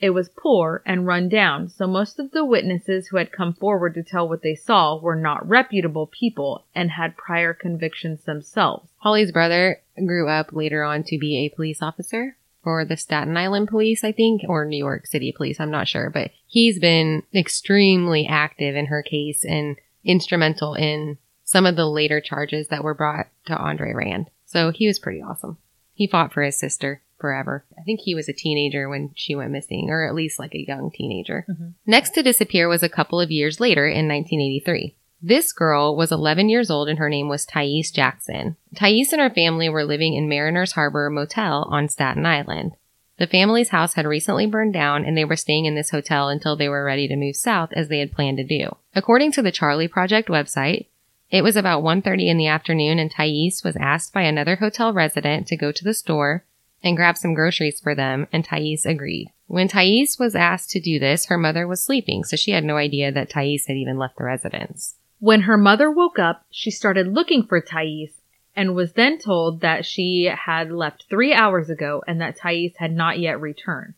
[0.00, 3.92] It was poor and run down, so most of the witnesses who had come forward
[3.92, 8.88] to tell what they saw were not reputable people and had prior convictions themselves.
[8.96, 13.68] Holly's brother grew up later on to be a police officer for the Staten Island
[13.68, 15.58] police, I think, or New York City police.
[15.60, 21.66] I'm not sure, but he's been extremely active in her case and instrumental in some
[21.66, 24.30] of the later charges that were brought to Andre Rand.
[24.46, 25.58] So he was pretty awesome.
[25.94, 27.64] He fought for his sister forever.
[27.78, 30.64] I think he was a teenager when she went missing, or at least like a
[30.66, 31.46] young teenager.
[31.48, 31.74] Mhm.
[31.86, 34.94] Next to disappear was a couple of years later in 1983.
[35.24, 38.56] This girl was 11 years old and her name was Thais Jackson.
[38.74, 42.72] Thais and her family were living in Mariners Harbor Motel on Staten Island.
[43.18, 46.56] The family's house had recently burned down and they were staying in this hotel until
[46.56, 48.76] they were ready to move south as they had planned to do.
[48.96, 50.86] According to the Charley Project website,
[51.30, 55.46] it was about 1.30 in the afternoon and Thais was asked by another hotel resident
[55.46, 56.44] to go to the store
[56.82, 59.28] and grab some groceries for them and Thais agreed.
[59.46, 62.76] When Thais was asked to do this, her mother was sleeping, so she had no
[62.76, 64.96] idea that Thais had even left the residence.
[65.22, 68.22] When her mother woke up, she started looking for Thais
[68.56, 72.92] and was then told that she had left three hours ago and that Thais had
[72.92, 73.94] not yet returned.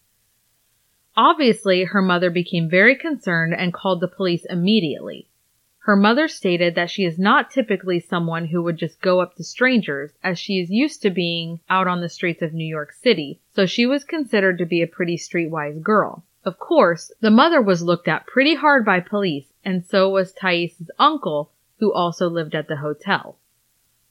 [1.16, 5.30] Obviously, her mother became very concerned and called the police immediately.
[5.78, 9.44] Her mother stated that she is not typically someone who would just go up to
[9.44, 13.40] strangers, as she is used to being out on the streets of New York City,
[13.54, 16.22] so she was considered to be a pretty streetwise girl.
[16.44, 20.90] Of course, the mother was looked at pretty hard by police, and so was Thais'
[20.98, 23.38] uncle, who also lived at the hotel.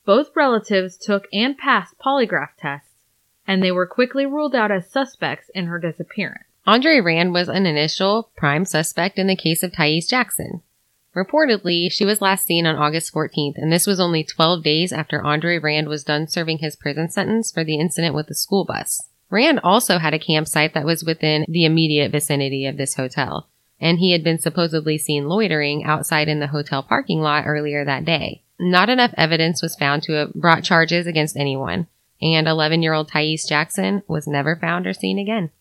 [0.06, 2.90] Both relatives took and passed polygraph tests,
[3.48, 6.46] and they were quickly ruled out as suspects in her disappearance.
[6.66, 10.62] Andre Rand was an initial prime suspect in the case of Thais Jackson.
[11.16, 15.22] Reportedly, she was last seen on August 14th, and this was only 12 days after
[15.22, 19.00] Andre Rand was done serving his prison sentence for the incident with the school bus.
[19.30, 23.50] Rand also had a campsite that was within the immediate vicinity of this hotel,
[23.80, 28.06] and he had been supposedly seen loitering outside in the hotel parking lot earlier that
[28.06, 28.44] day.
[28.60, 31.88] Not enough evidence was found to have brought charges against anyone,
[32.22, 35.52] and 11 year old Thais Jackson was never found or seen again.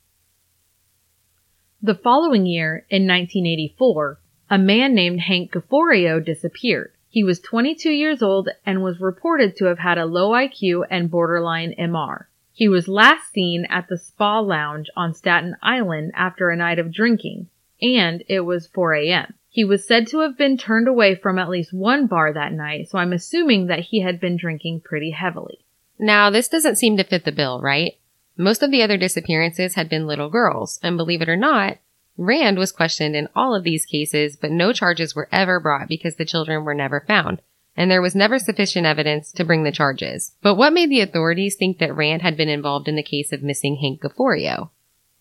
[1.83, 6.93] The following year, in 1984, a man named Hank Gafforio disappeared.
[7.09, 11.11] He was 22 years old and was reported to have had a low IQ and
[11.11, 12.27] borderline MR.
[12.53, 16.93] He was last seen at the spa lounge on Staten Island after a night of
[16.93, 17.49] drinking,
[17.83, 19.35] and it was 4 a.m.
[19.49, 22.89] He was said to have been turned away from at least one bar that night,
[22.89, 25.59] so I'm assuming that he had been drinking pretty heavily.
[25.99, 27.99] Now, this doesn't seem to fit the bill, right?
[28.37, 31.79] Most of the other disappearances had been little girls, and believe it or not,
[32.17, 36.17] Rand was questioned in all of these cases, but no charges were ever brought because
[36.17, 37.43] the children were never found,
[37.77, 40.33] and there was never sufficient evidence to bring the charges.
[40.43, 43.43] But what made the authorities think that Rand had been involved in the case of
[43.43, 44.71] missing Hank Gafforio?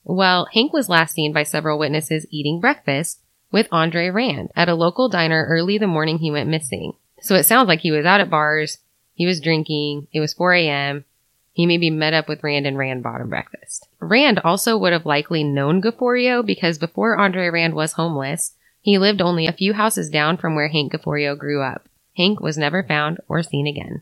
[0.04, 3.22] Well, Hank was last seen by several witnesses eating breakfast
[3.52, 6.94] with Andre Rand at a local diner early the morning he went missing.
[7.22, 8.80] So it sounds like he was out at bars,
[9.14, 11.06] he was drinking, it was 4 a.m.,
[11.54, 13.88] he maybe met up with Rand and Rand bought him breakfast.
[14.00, 19.22] Rand also would have likely known Gafforio because before Andre Rand was homeless, he lived
[19.22, 21.88] only a few houses down from where Hank Gafforio grew up.
[22.18, 24.02] Hank was never found or seen again.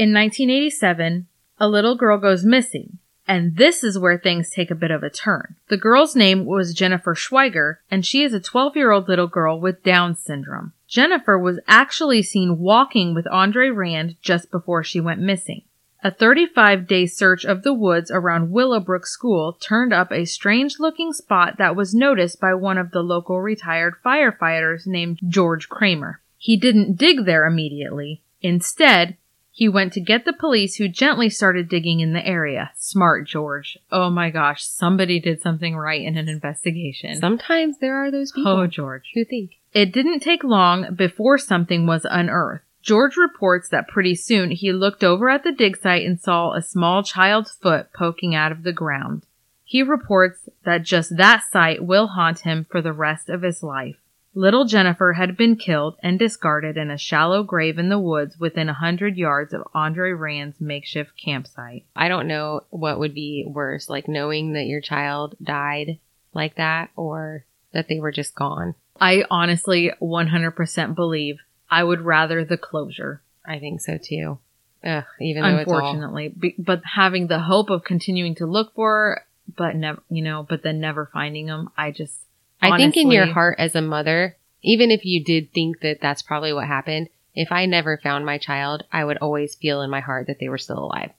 [0.00, 1.26] In 1987,
[1.58, 2.96] a little girl goes missing,
[3.28, 5.56] and this is where things take a bit of a turn.
[5.68, 9.60] The girl's name was Jennifer Schweiger, and she is a 12 year old little girl
[9.60, 10.72] with Down syndrome.
[10.88, 15.64] Jennifer was actually seen walking with Andre Rand just before she went missing.
[16.02, 21.12] A 35 day search of the woods around Willowbrook School turned up a strange looking
[21.12, 26.22] spot that was noticed by one of the local retired firefighters named George Kramer.
[26.38, 28.22] He didn't dig there immediately.
[28.40, 29.18] Instead,
[29.60, 32.70] he went to get the police who gently started digging in the area.
[32.78, 33.76] Smart George.
[33.92, 37.20] Oh my gosh, somebody did something right in an investigation.
[37.20, 39.10] Sometimes there are those people oh, George.
[39.12, 39.50] who think.
[39.74, 42.64] It didn't take long before something was unearthed.
[42.80, 46.62] George reports that pretty soon he looked over at the dig site and saw a
[46.62, 49.26] small child's foot poking out of the ground.
[49.62, 53.98] He reports that just that sight will haunt him for the rest of his life.
[54.34, 58.68] Little Jennifer had been killed and discarded in a shallow grave in the woods within
[58.68, 61.84] a hundred yards of Andre Rand's makeshift campsite.
[61.96, 65.98] I don't know what would be worse, like knowing that your child died
[66.32, 68.76] like that or that they were just gone.
[69.00, 71.38] I honestly 100% believe
[71.70, 73.22] I would rather the closure.
[73.44, 74.38] I think so too.
[74.84, 79.26] Ugh, even though Unfortunately, Be- but having the hope of continuing to look for, her,
[79.56, 82.14] but never, you know, but then never finding them, I just.
[82.62, 86.22] I think in your heart as a mother, even if you did think that that's
[86.22, 90.00] probably what happened, if I never found my child, I would always feel in my
[90.00, 91.12] heart that they were still alive.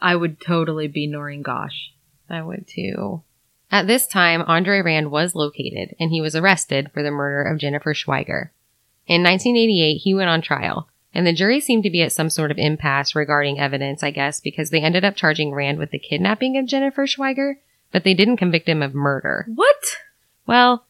[0.00, 1.90] I would totally be Noreen Gosch.
[2.28, 3.22] I would too.
[3.70, 7.58] At this time, Andre Rand was located and he was arrested for the murder of
[7.58, 8.50] Jennifer Schweiger.
[9.06, 12.50] In 1988, he went on trial, and the jury seemed to be at some sort
[12.50, 16.56] of impasse regarding evidence, I guess, because they ended up charging Rand with the kidnapping
[16.56, 17.54] of Jennifer Schweiger,
[17.90, 19.46] but they didn't convict him of murder.
[19.54, 19.71] What?
[20.46, 20.86] Well,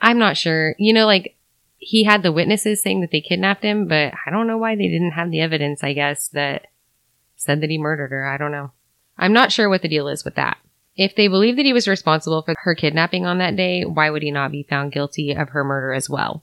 [0.00, 0.74] I'm not sure.
[0.78, 1.36] You know, like,
[1.78, 4.88] he had the witnesses saying that they kidnapped him, but I don't know why they
[4.88, 6.66] didn't have the evidence, I guess, that
[7.36, 8.24] said that he murdered her.
[8.26, 8.72] I don't know.
[9.18, 10.56] I'm not sure what the deal is with that.
[10.96, 14.22] If they believe that he was responsible for her kidnapping on that day, why would
[14.22, 16.42] he not be found guilty of her murder as well?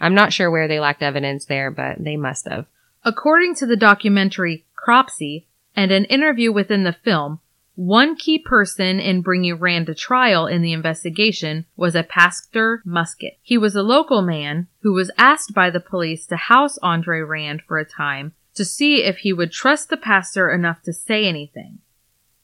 [0.00, 2.66] I'm not sure where they lacked evidence there, but they must have.
[3.04, 7.40] According to the documentary Cropsey and an interview within the film,
[7.74, 13.38] one key person in bringing Rand to trial in the investigation was a Pastor Musket.
[13.40, 17.62] He was a local man who was asked by the police to house Andre Rand
[17.66, 21.78] for a time to see if he would trust the pastor enough to say anything.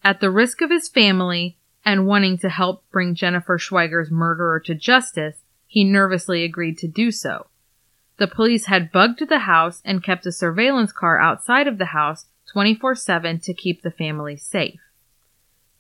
[0.03, 4.75] At the risk of his family and wanting to help bring Jennifer Schweiger's murderer to
[4.75, 7.49] justice, he nervously agreed to do so.
[8.17, 12.27] The police had bugged the house and kept a surveillance car outside of the house
[12.51, 14.81] 24 7 to keep the family safe.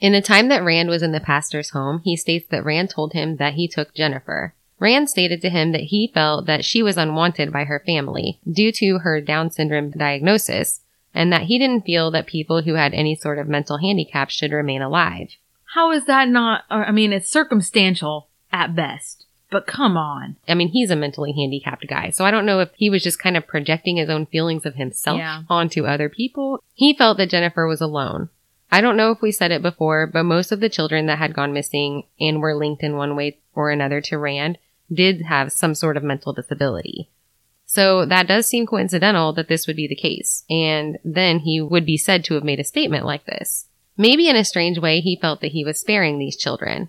[0.00, 3.12] In the time that Rand was in the pastor's home, he states that Rand told
[3.14, 4.54] him that he took Jennifer.
[4.78, 8.70] Rand stated to him that he felt that she was unwanted by her family due
[8.72, 10.80] to her Down syndrome diagnosis,
[11.12, 14.52] and that he didn't feel that people who had any sort of mental handicap should
[14.52, 15.30] remain alive.
[15.74, 16.62] How is that not?
[16.70, 20.36] I mean, it's circumstantial at best, but come on.
[20.46, 23.18] I mean, he's a mentally handicapped guy, so I don't know if he was just
[23.18, 25.42] kind of projecting his own feelings of himself Yeah.
[25.50, 26.62] onto other people.
[26.74, 28.28] He felt that Jennifer was alone.
[28.70, 31.34] I don't know if we said it before, but most of the children that had
[31.34, 34.58] gone missing and were linked in one way or another to Rand
[34.92, 37.10] did have some sort of mental disability.
[37.64, 40.44] So that does seem coincidental that this would be the case.
[40.48, 43.66] And then he would be said to have made a statement like this.
[43.96, 46.88] Maybe in a strange way, he felt that he was sparing these children.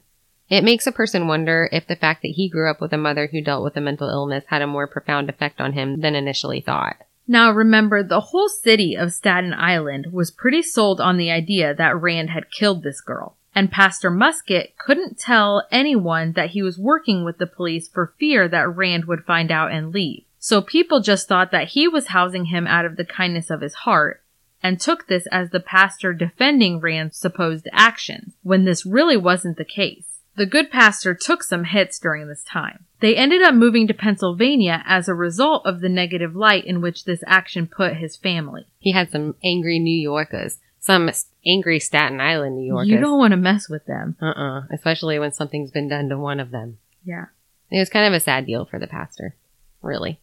[0.49, 3.27] It makes a person wonder if the fact that he grew up with a mother
[3.27, 6.61] who dealt with a mental illness had a more profound effect on him than initially
[6.61, 6.97] thought.
[7.31, 12.01] Now remember, the whole city of Staten Island was pretty sold on the idea that
[12.01, 13.37] Rand had killed this girl.
[13.53, 18.47] And Pastor Musket couldn't tell anyone that he was working with the police for fear
[18.47, 20.23] that Rand would find out and leave.
[20.39, 23.75] So people just thought that he was housing him out of the kindness of his
[23.75, 24.23] heart
[24.63, 29.65] and took this as the pastor defending Rand's supposed actions, when this really wasn't the
[29.65, 30.18] case.
[30.35, 32.85] The good pastor took some hits during this time.
[33.01, 37.05] They ended up moving to Pennsylvania as a result of the negative light in which
[37.05, 38.67] this action put his family.
[38.79, 41.09] He had some angry New Yorkers, some
[41.45, 42.89] angry Staten Island New Yorkers.
[42.89, 44.15] You don't want to mess with them.
[44.21, 46.77] Uh-uh, especially when something's been done to one of them.
[47.03, 47.25] Yeah.
[47.71, 49.35] It was kind of a sad deal for the pastor,
[49.81, 50.19] really,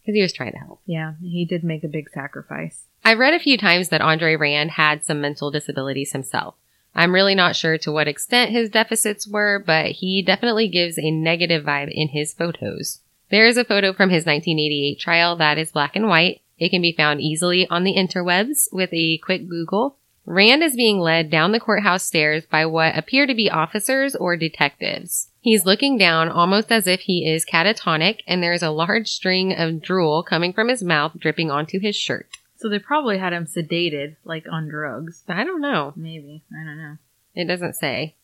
[0.00, 0.80] because he was trying to help.
[0.86, 2.84] Yeah, he did make a big sacrifice.
[3.04, 6.56] I've read a few times that Andre Rand had some mental disabilities himself.
[6.94, 11.10] I'm really not sure to what extent his deficits were, but he definitely gives a
[11.10, 13.00] negative vibe in his photos.
[13.30, 16.40] There is a photo from his 1988 trial that is black and white.
[16.58, 19.96] It can be found easily on the interwebs with a quick Google.
[20.26, 24.36] Rand is being led down the courthouse stairs by what appear to be officers or
[24.36, 25.28] detectives.
[25.40, 29.54] He's looking down almost as if he is catatonic, and there is a large string
[29.54, 32.28] of drool coming from his mouth dripping onto his shirt.
[32.60, 35.24] So they probably had him sedated, like on drugs.
[35.26, 35.94] I don't know.
[35.96, 36.44] Maybe.
[36.52, 36.96] I don't know.
[37.34, 38.16] It doesn't say.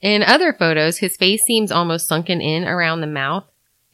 [0.00, 3.44] In other photos, his face seems almost sunken in around the mouth,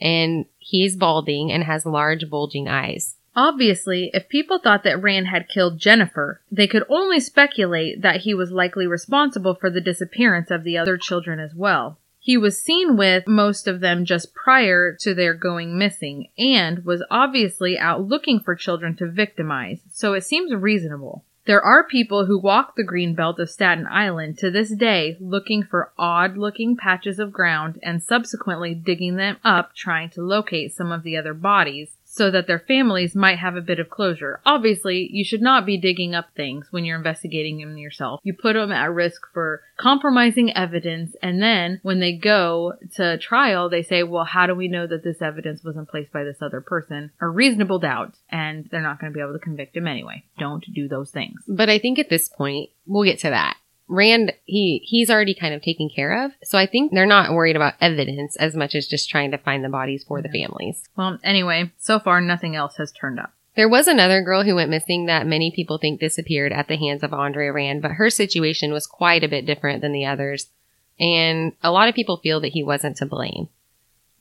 [0.01, 3.17] and he's balding and has large bulging eyes.
[3.35, 8.33] Obviously, if people thought that Rand had killed Jennifer, they could only speculate that he
[8.33, 11.99] was likely responsible for the disappearance of the other children as well.
[12.27, 17.05] He was seen with most of them just prior to their going missing and was
[17.09, 21.23] obviously out looking for children to victimize, so it seems reasonable.
[21.45, 25.63] There are people who walk the green belt of Staten Island to this day looking
[25.63, 30.91] for odd looking patches of ground and subsequently digging them up trying to locate some
[30.91, 34.41] of the other bodies so that their families might have a bit of closure.
[34.47, 38.21] Obviously, you should not be digging up things when you're investigating them yourself.
[38.23, 43.69] You put them at risk for compromising evidence, and then when they go to trial,
[43.69, 46.63] they say, well, how do we know that this evidence wasn't placed by this other
[46.63, 47.11] person?
[47.21, 50.25] A reasonable doubt, and they're not going to be able to convict him anyway.
[50.39, 51.43] Don't do those things.
[51.47, 53.59] But I think at this point, we'll get to that.
[53.89, 56.33] Rand, he, he's already kind of taken care of.
[56.43, 59.65] So I think they're not worried about evidence as much as just trying to find
[59.65, 60.83] the bodies for the families.
[60.97, 63.33] Well, anyway, so far nothing else has turned up.
[63.55, 67.03] There was another girl who went missing that many people think disappeared at the hands
[67.03, 70.49] of Andre Rand, but her situation was quite a bit different than the others.
[71.01, 73.49] And a lot of people feel that he wasn't to blame.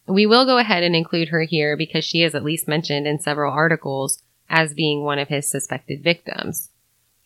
[0.07, 3.20] We will go ahead and include her here because she is at least mentioned in
[3.20, 6.70] several articles as being one of his suspected victims.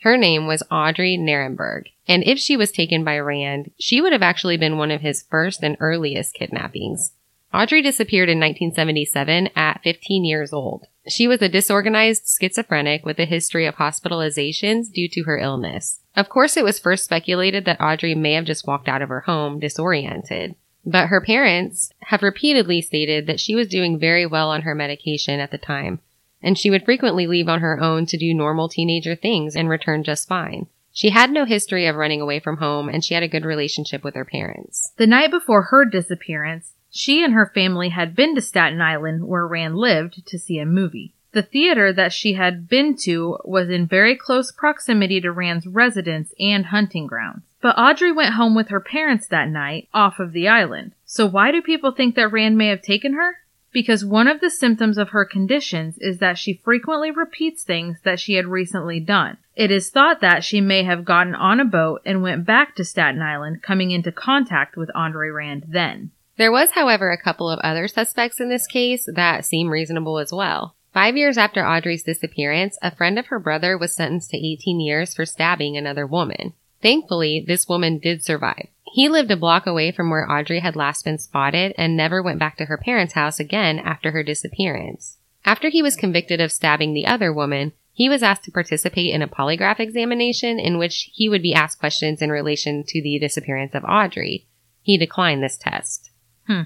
[0.02, 4.22] Her name was Audrey Nerenberg, and if she was taken by Rand, she would have
[4.22, 7.12] actually been one of his first and earliest kidnappings.
[7.54, 10.86] Audrey disappeared in 1977 at 15 years old.
[11.08, 16.00] She was a disorganized schizophrenic with a history of hospitalizations due to her illness.
[16.16, 19.22] Of course, it was first speculated that Audrey may have just walked out of her
[19.22, 20.56] home disoriented.
[20.86, 25.40] But her parents have repeatedly stated that she was doing very well on her medication
[25.40, 26.00] at the time,
[26.42, 30.04] and she would frequently leave on her own to do normal teenager things and return
[30.04, 30.68] just fine.
[30.92, 34.04] She had no history of running away from home, and she had a good relationship
[34.04, 34.92] with her parents.
[34.98, 39.46] The night before her disappearance, She and her family had been to Staten Island, where
[39.46, 41.14] Rand lived, to see a movie.
[41.32, 46.34] The theater that she had been to was in very close proximity to Rand's residence
[46.40, 47.44] and hunting grounds.
[47.62, 50.94] But Audrey went home with her parents that night, off of the island.
[51.06, 53.38] So why do people think that Rand may have taken her?
[53.72, 58.20] Because one of the symptoms of her conditions is that she frequently repeats things that
[58.20, 59.38] she had recently done.
[59.56, 62.86] It is thought that she may have gotten on a boat and went back to
[62.86, 66.12] Staten Island, coming into contact with Andre Rand then.
[66.38, 70.32] There was, however, a couple of other suspects in this case that seem reasonable as
[70.32, 70.76] well.
[70.94, 75.14] Five years after Audrey's disappearance, a friend of her brother was sentenced to 18 years
[75.14, 76.54] for stabbing another woman.
[76.82, 78.68] Thankfully, this woman did survive.
[78.92, 82.40] He lived a block away from where Audrey had last been spotted and never went
[82.40, 85.18] back to her parents' house again after her disappearance.
[85.46, 89.22] After he was convicted of stabbing the other woman, he was asked to participate in
[89.22, 93.76] a polygraph examination in which he would be asked questions in relation to the disappearance
[93.76, 94.48] of Audrey.
[94.82, 96.10] He declined this test.
[96.48, 96.64] Hmm.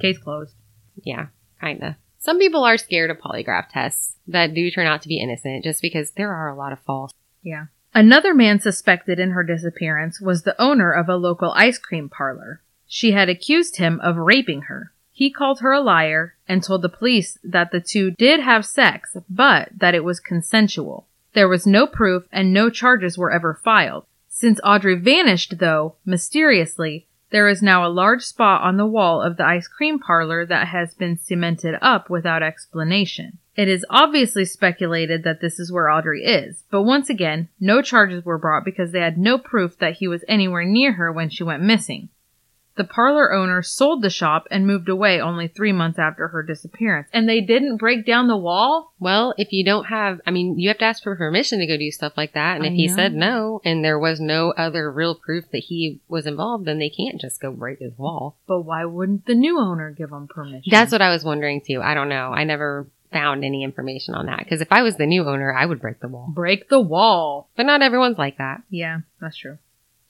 [0.00, 0.54] Case closed.
[1.02, 1.28] Yeah,
[1.60, 1.96] kinda.
[2.18, 5.80] Some people are scared of polygraph tests that do turn out to be innocent just
[5.80, 7.12] because there are a lot of false.
[7.42, 7.66] Yeah.
[7.94, 12.60] Another man suspected in her disappearance was the owner of a local ice cream parlor.
[12.86, 14.92] She had accused him of raping her.
[15.12, 19.16] He called her a liar and told the police that the two did have sex,
[19.28, 21.06] but that it was consensual.
[21.32, 24.04] There was no proof and no charges were ever filed.
[24.28, 29.36] Since Audrey vanished, though, mysteriously, there is now a large spot on the wall of
[29.36, 33.38] the ice cream parlor that has been cemented up without explanation.
[33.58, 38.24] It is obviously speculated that this is where Audrey is, but once again, no charges
[38.24, 41.42] were brought because they had no proof that he was anywhere near her when she
[41.42, 42.08] went missing.
[42.76, 47.08] The parlor owner sold the shop and moved away only three months after her disappearance.
[47.12, 48.94] And they didn't break down the wall?
[49.00, 51.76] Well, if you don't have, I mean, you have to ask for permission to go
[51.76, 52.54] do stuff like that.
[52.54, 56.00] And I if he said no and there was no other real proof that he
[56.06, 58.36] was involved, then they can't just go break his wall.
[58.46, 60.70] But why wouldn't the new owner give him permission?
[60.70, 61.82] That's what I was wondering too.
[61.82, 62.30] I don't know.
[62.30, 65.66] I never found any information on that because if I was the new owner, I
[65.66, 66.28] would break the wall.
[66.28, 67.48] break the wall.
[67.56, 68.62] But not everyone's like that.
[68.70, 69.58] Yeah, that's true.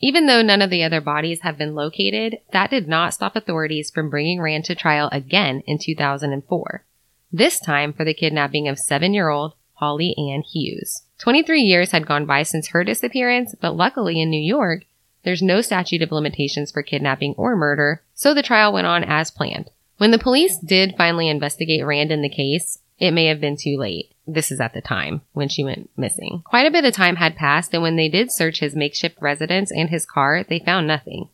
[0.00, 3.90] Even though none of the other bodies have been located, that did not stop authorities
[3.90, 6.84] from bringing Rand to trial again in 2004.
[7.32, 11.02] This time for the kidnapping of seven year old Holly Ann Hughes.
[11.18, 14.84] 23 years had gone by since her disappearance, but luckily in New York,
[15.24, 19.30] there's no statute of limitations for kidnapping or murder, so the trial went on as
[19.30, 19.70] planned.
[19.98, 23.76] When the police did finally investigate Rand in the case, it may have been too
[23.78, 24.12] late.
[24.26, 26.42] This is at the time when she went missing.
[26.44, 29.70] Quite a bit of time had passed, and when they did search his makeshift residence
[29.70, 31.28] and his car, they found nothing.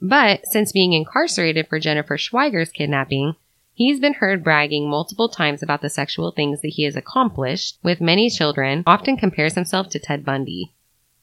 [0.00, 3.34] But since being incarcerated for Jennifer Schweiger's kidnapping,
[3.72, 8.00] he's been heard bragging multiple times about the sexual things that he has accomplished with
[8.00, 10.72] many children, often compares himself to Ted Bundy.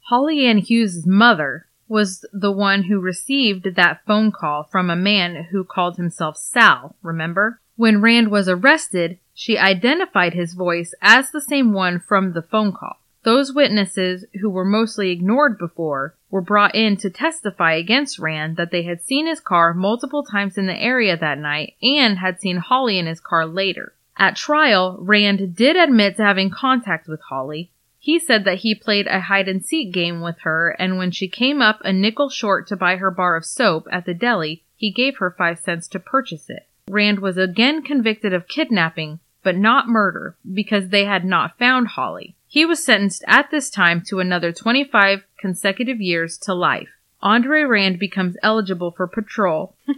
[0.10, 5.48] Holly Ann Hughes' mother was the one who received that phone call from a man
[5.52, 7.62] who called himself Sal, remember?
[7.76, 12.72] When Rand was arrested, she identified his voice as the same one from the phone
[12.72, 12.98] call.
[13.24, 18.72] Those witnesses who were mostly ignored before were brought in to testify against Rand that
[18.72, 22.58] they had seen his car multiple times in the area that night and had seen
[22.58, 23.94] Holly in his car later.
[24.18, 27.72] At trial, Rand did admit to having contact with Holly.
[27.98, 31.30] He said that he played a hide and seek game with her, and when she
[31.30, 34.92] came up a nickel short to buy her bar of soap at the deli, he
[34.92, 36.68] gave her five cents to purchase it.
[36.90, 42.36] Rand was again convicted of kidnapping, but not murder, because they had not found Holly.
[42.48, 46.90] He was sentenced at this time to another 25 consecutive years to life.
[47.22, 49.76] Andre Rand becomes eligible for patrol.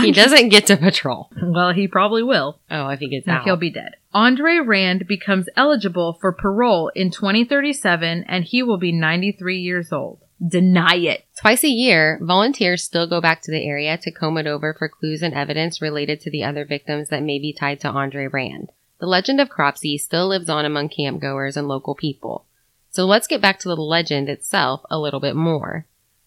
[0.00, 1.30] He doesn't get to patrol.
[1.40, 2.58] Well, he probably will.
[2.70, 3.44] Oh, if he gets Now out.
[3.44, 3.96] he'll be dead.
[4.14, 10.20] Andre Rand becomes eligible for parole in 2037 and he will be 93 years old.
[10.46, 11.24] Deny it.
[11.36, 14.88] Twice a year, volunteers still go back to the area to comb it over for
[14.88, 18.72] clues and evidence related to the other victims that may be tied to Andre Rand.
[18.98, 22.44] The legend of Cropsey still lives on among campgoers and local people.
[22.90, 25.86] So let's get back to the legend itself a little bit more.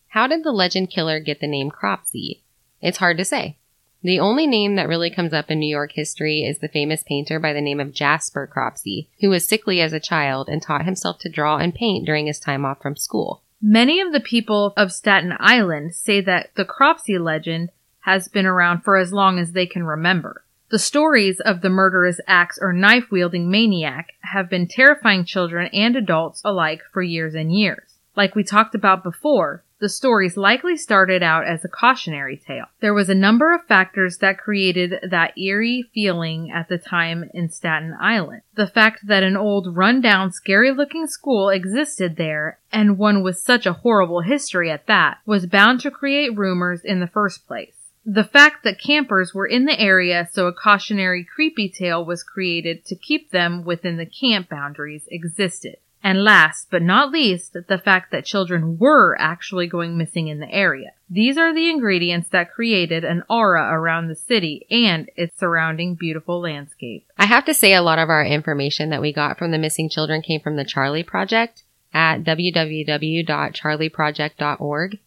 [0.10, 2.42] How did the legend killer get the name Cropsey?
[2.82, 3.58] It's hard to say.
[4.02, 7.38] The only name that really comes up in New York history is the famous painter
[7.38, 11.20] by the name of Jasper Cropsey, who was sickly as a child and taught himself
[11.20, 13.42] to draw and paint during his time off from school.
[13.68, 18.82] Many of the people of Staten Island say that the Cropsey legend has been around
[18.82, 20.44] for as long as they can remember.
[20.70, 25.96] The stories of the murderous axe or knife wielding maniac have been terrifying children and
[25.96, 27.96] adults alike for years and years.
[28.16, 32.66] Like we talked about before, the stories likely started out as a cautionary tale.
[32.80, 37.52] There was a number of factors that created that eerie feeling at the time in
[37.52, 38.42] Staten Island.
[38.56, 43.68] The fact that an old, rundown, scary looking school existed there, and one with such
[43.68, 47.76] a horrible history at that, was bound to create rumors in the first place.
[48.08, 52.86] The fact that campers were in the area, so a cautionary creepy tale was created
[52.86, 55.76] to keep them within the camp boundaries existed.
[56.06, 60.54] And last but not least, the fact that children were actually going missing in the
[60.54, 60.92] area.
[61.10, 66.40] These are the ingredients that created an aura around the city and its surrounding beautiful
[66.40, 67.08] landscape.
[67.18, 69.90] I have to say a lot of our information that we got from the missing
[69.90, 75.00] children came from the Charley Project at www.charleyproject.org.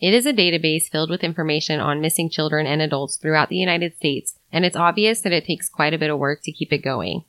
[0.00, 3.96] It is a database filled with information on missing children and adults throughout the United
[3.96, 6.78] States, and it's obvious that it takes quite a bit of work to keep it
[6.78, 7.24] going.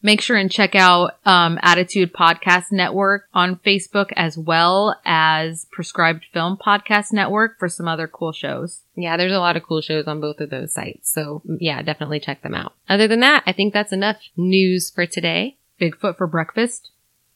[0.01, 6.25] Make sure and check out um, Attitude Podcast Network on Facebook as well as Prescribed
[6.33, 8.81] Film Podcast Network for some other cool shows.
[8.95, 11.11] Yeah, there's a lot of cool shows on both of those sites.
[11.11, 12.73] So yeah, definitely check them out.
[12.89, 15.57] Other than that, I think that's enough news for today.
[15.79, 16.91] Bigfoot for breakfast,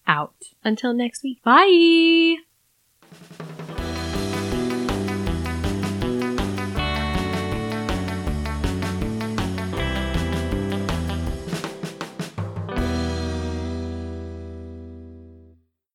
[0.07, 0.35] out.
[0.63, 1.41] Until next week.
[1.43, 2.37] Bye!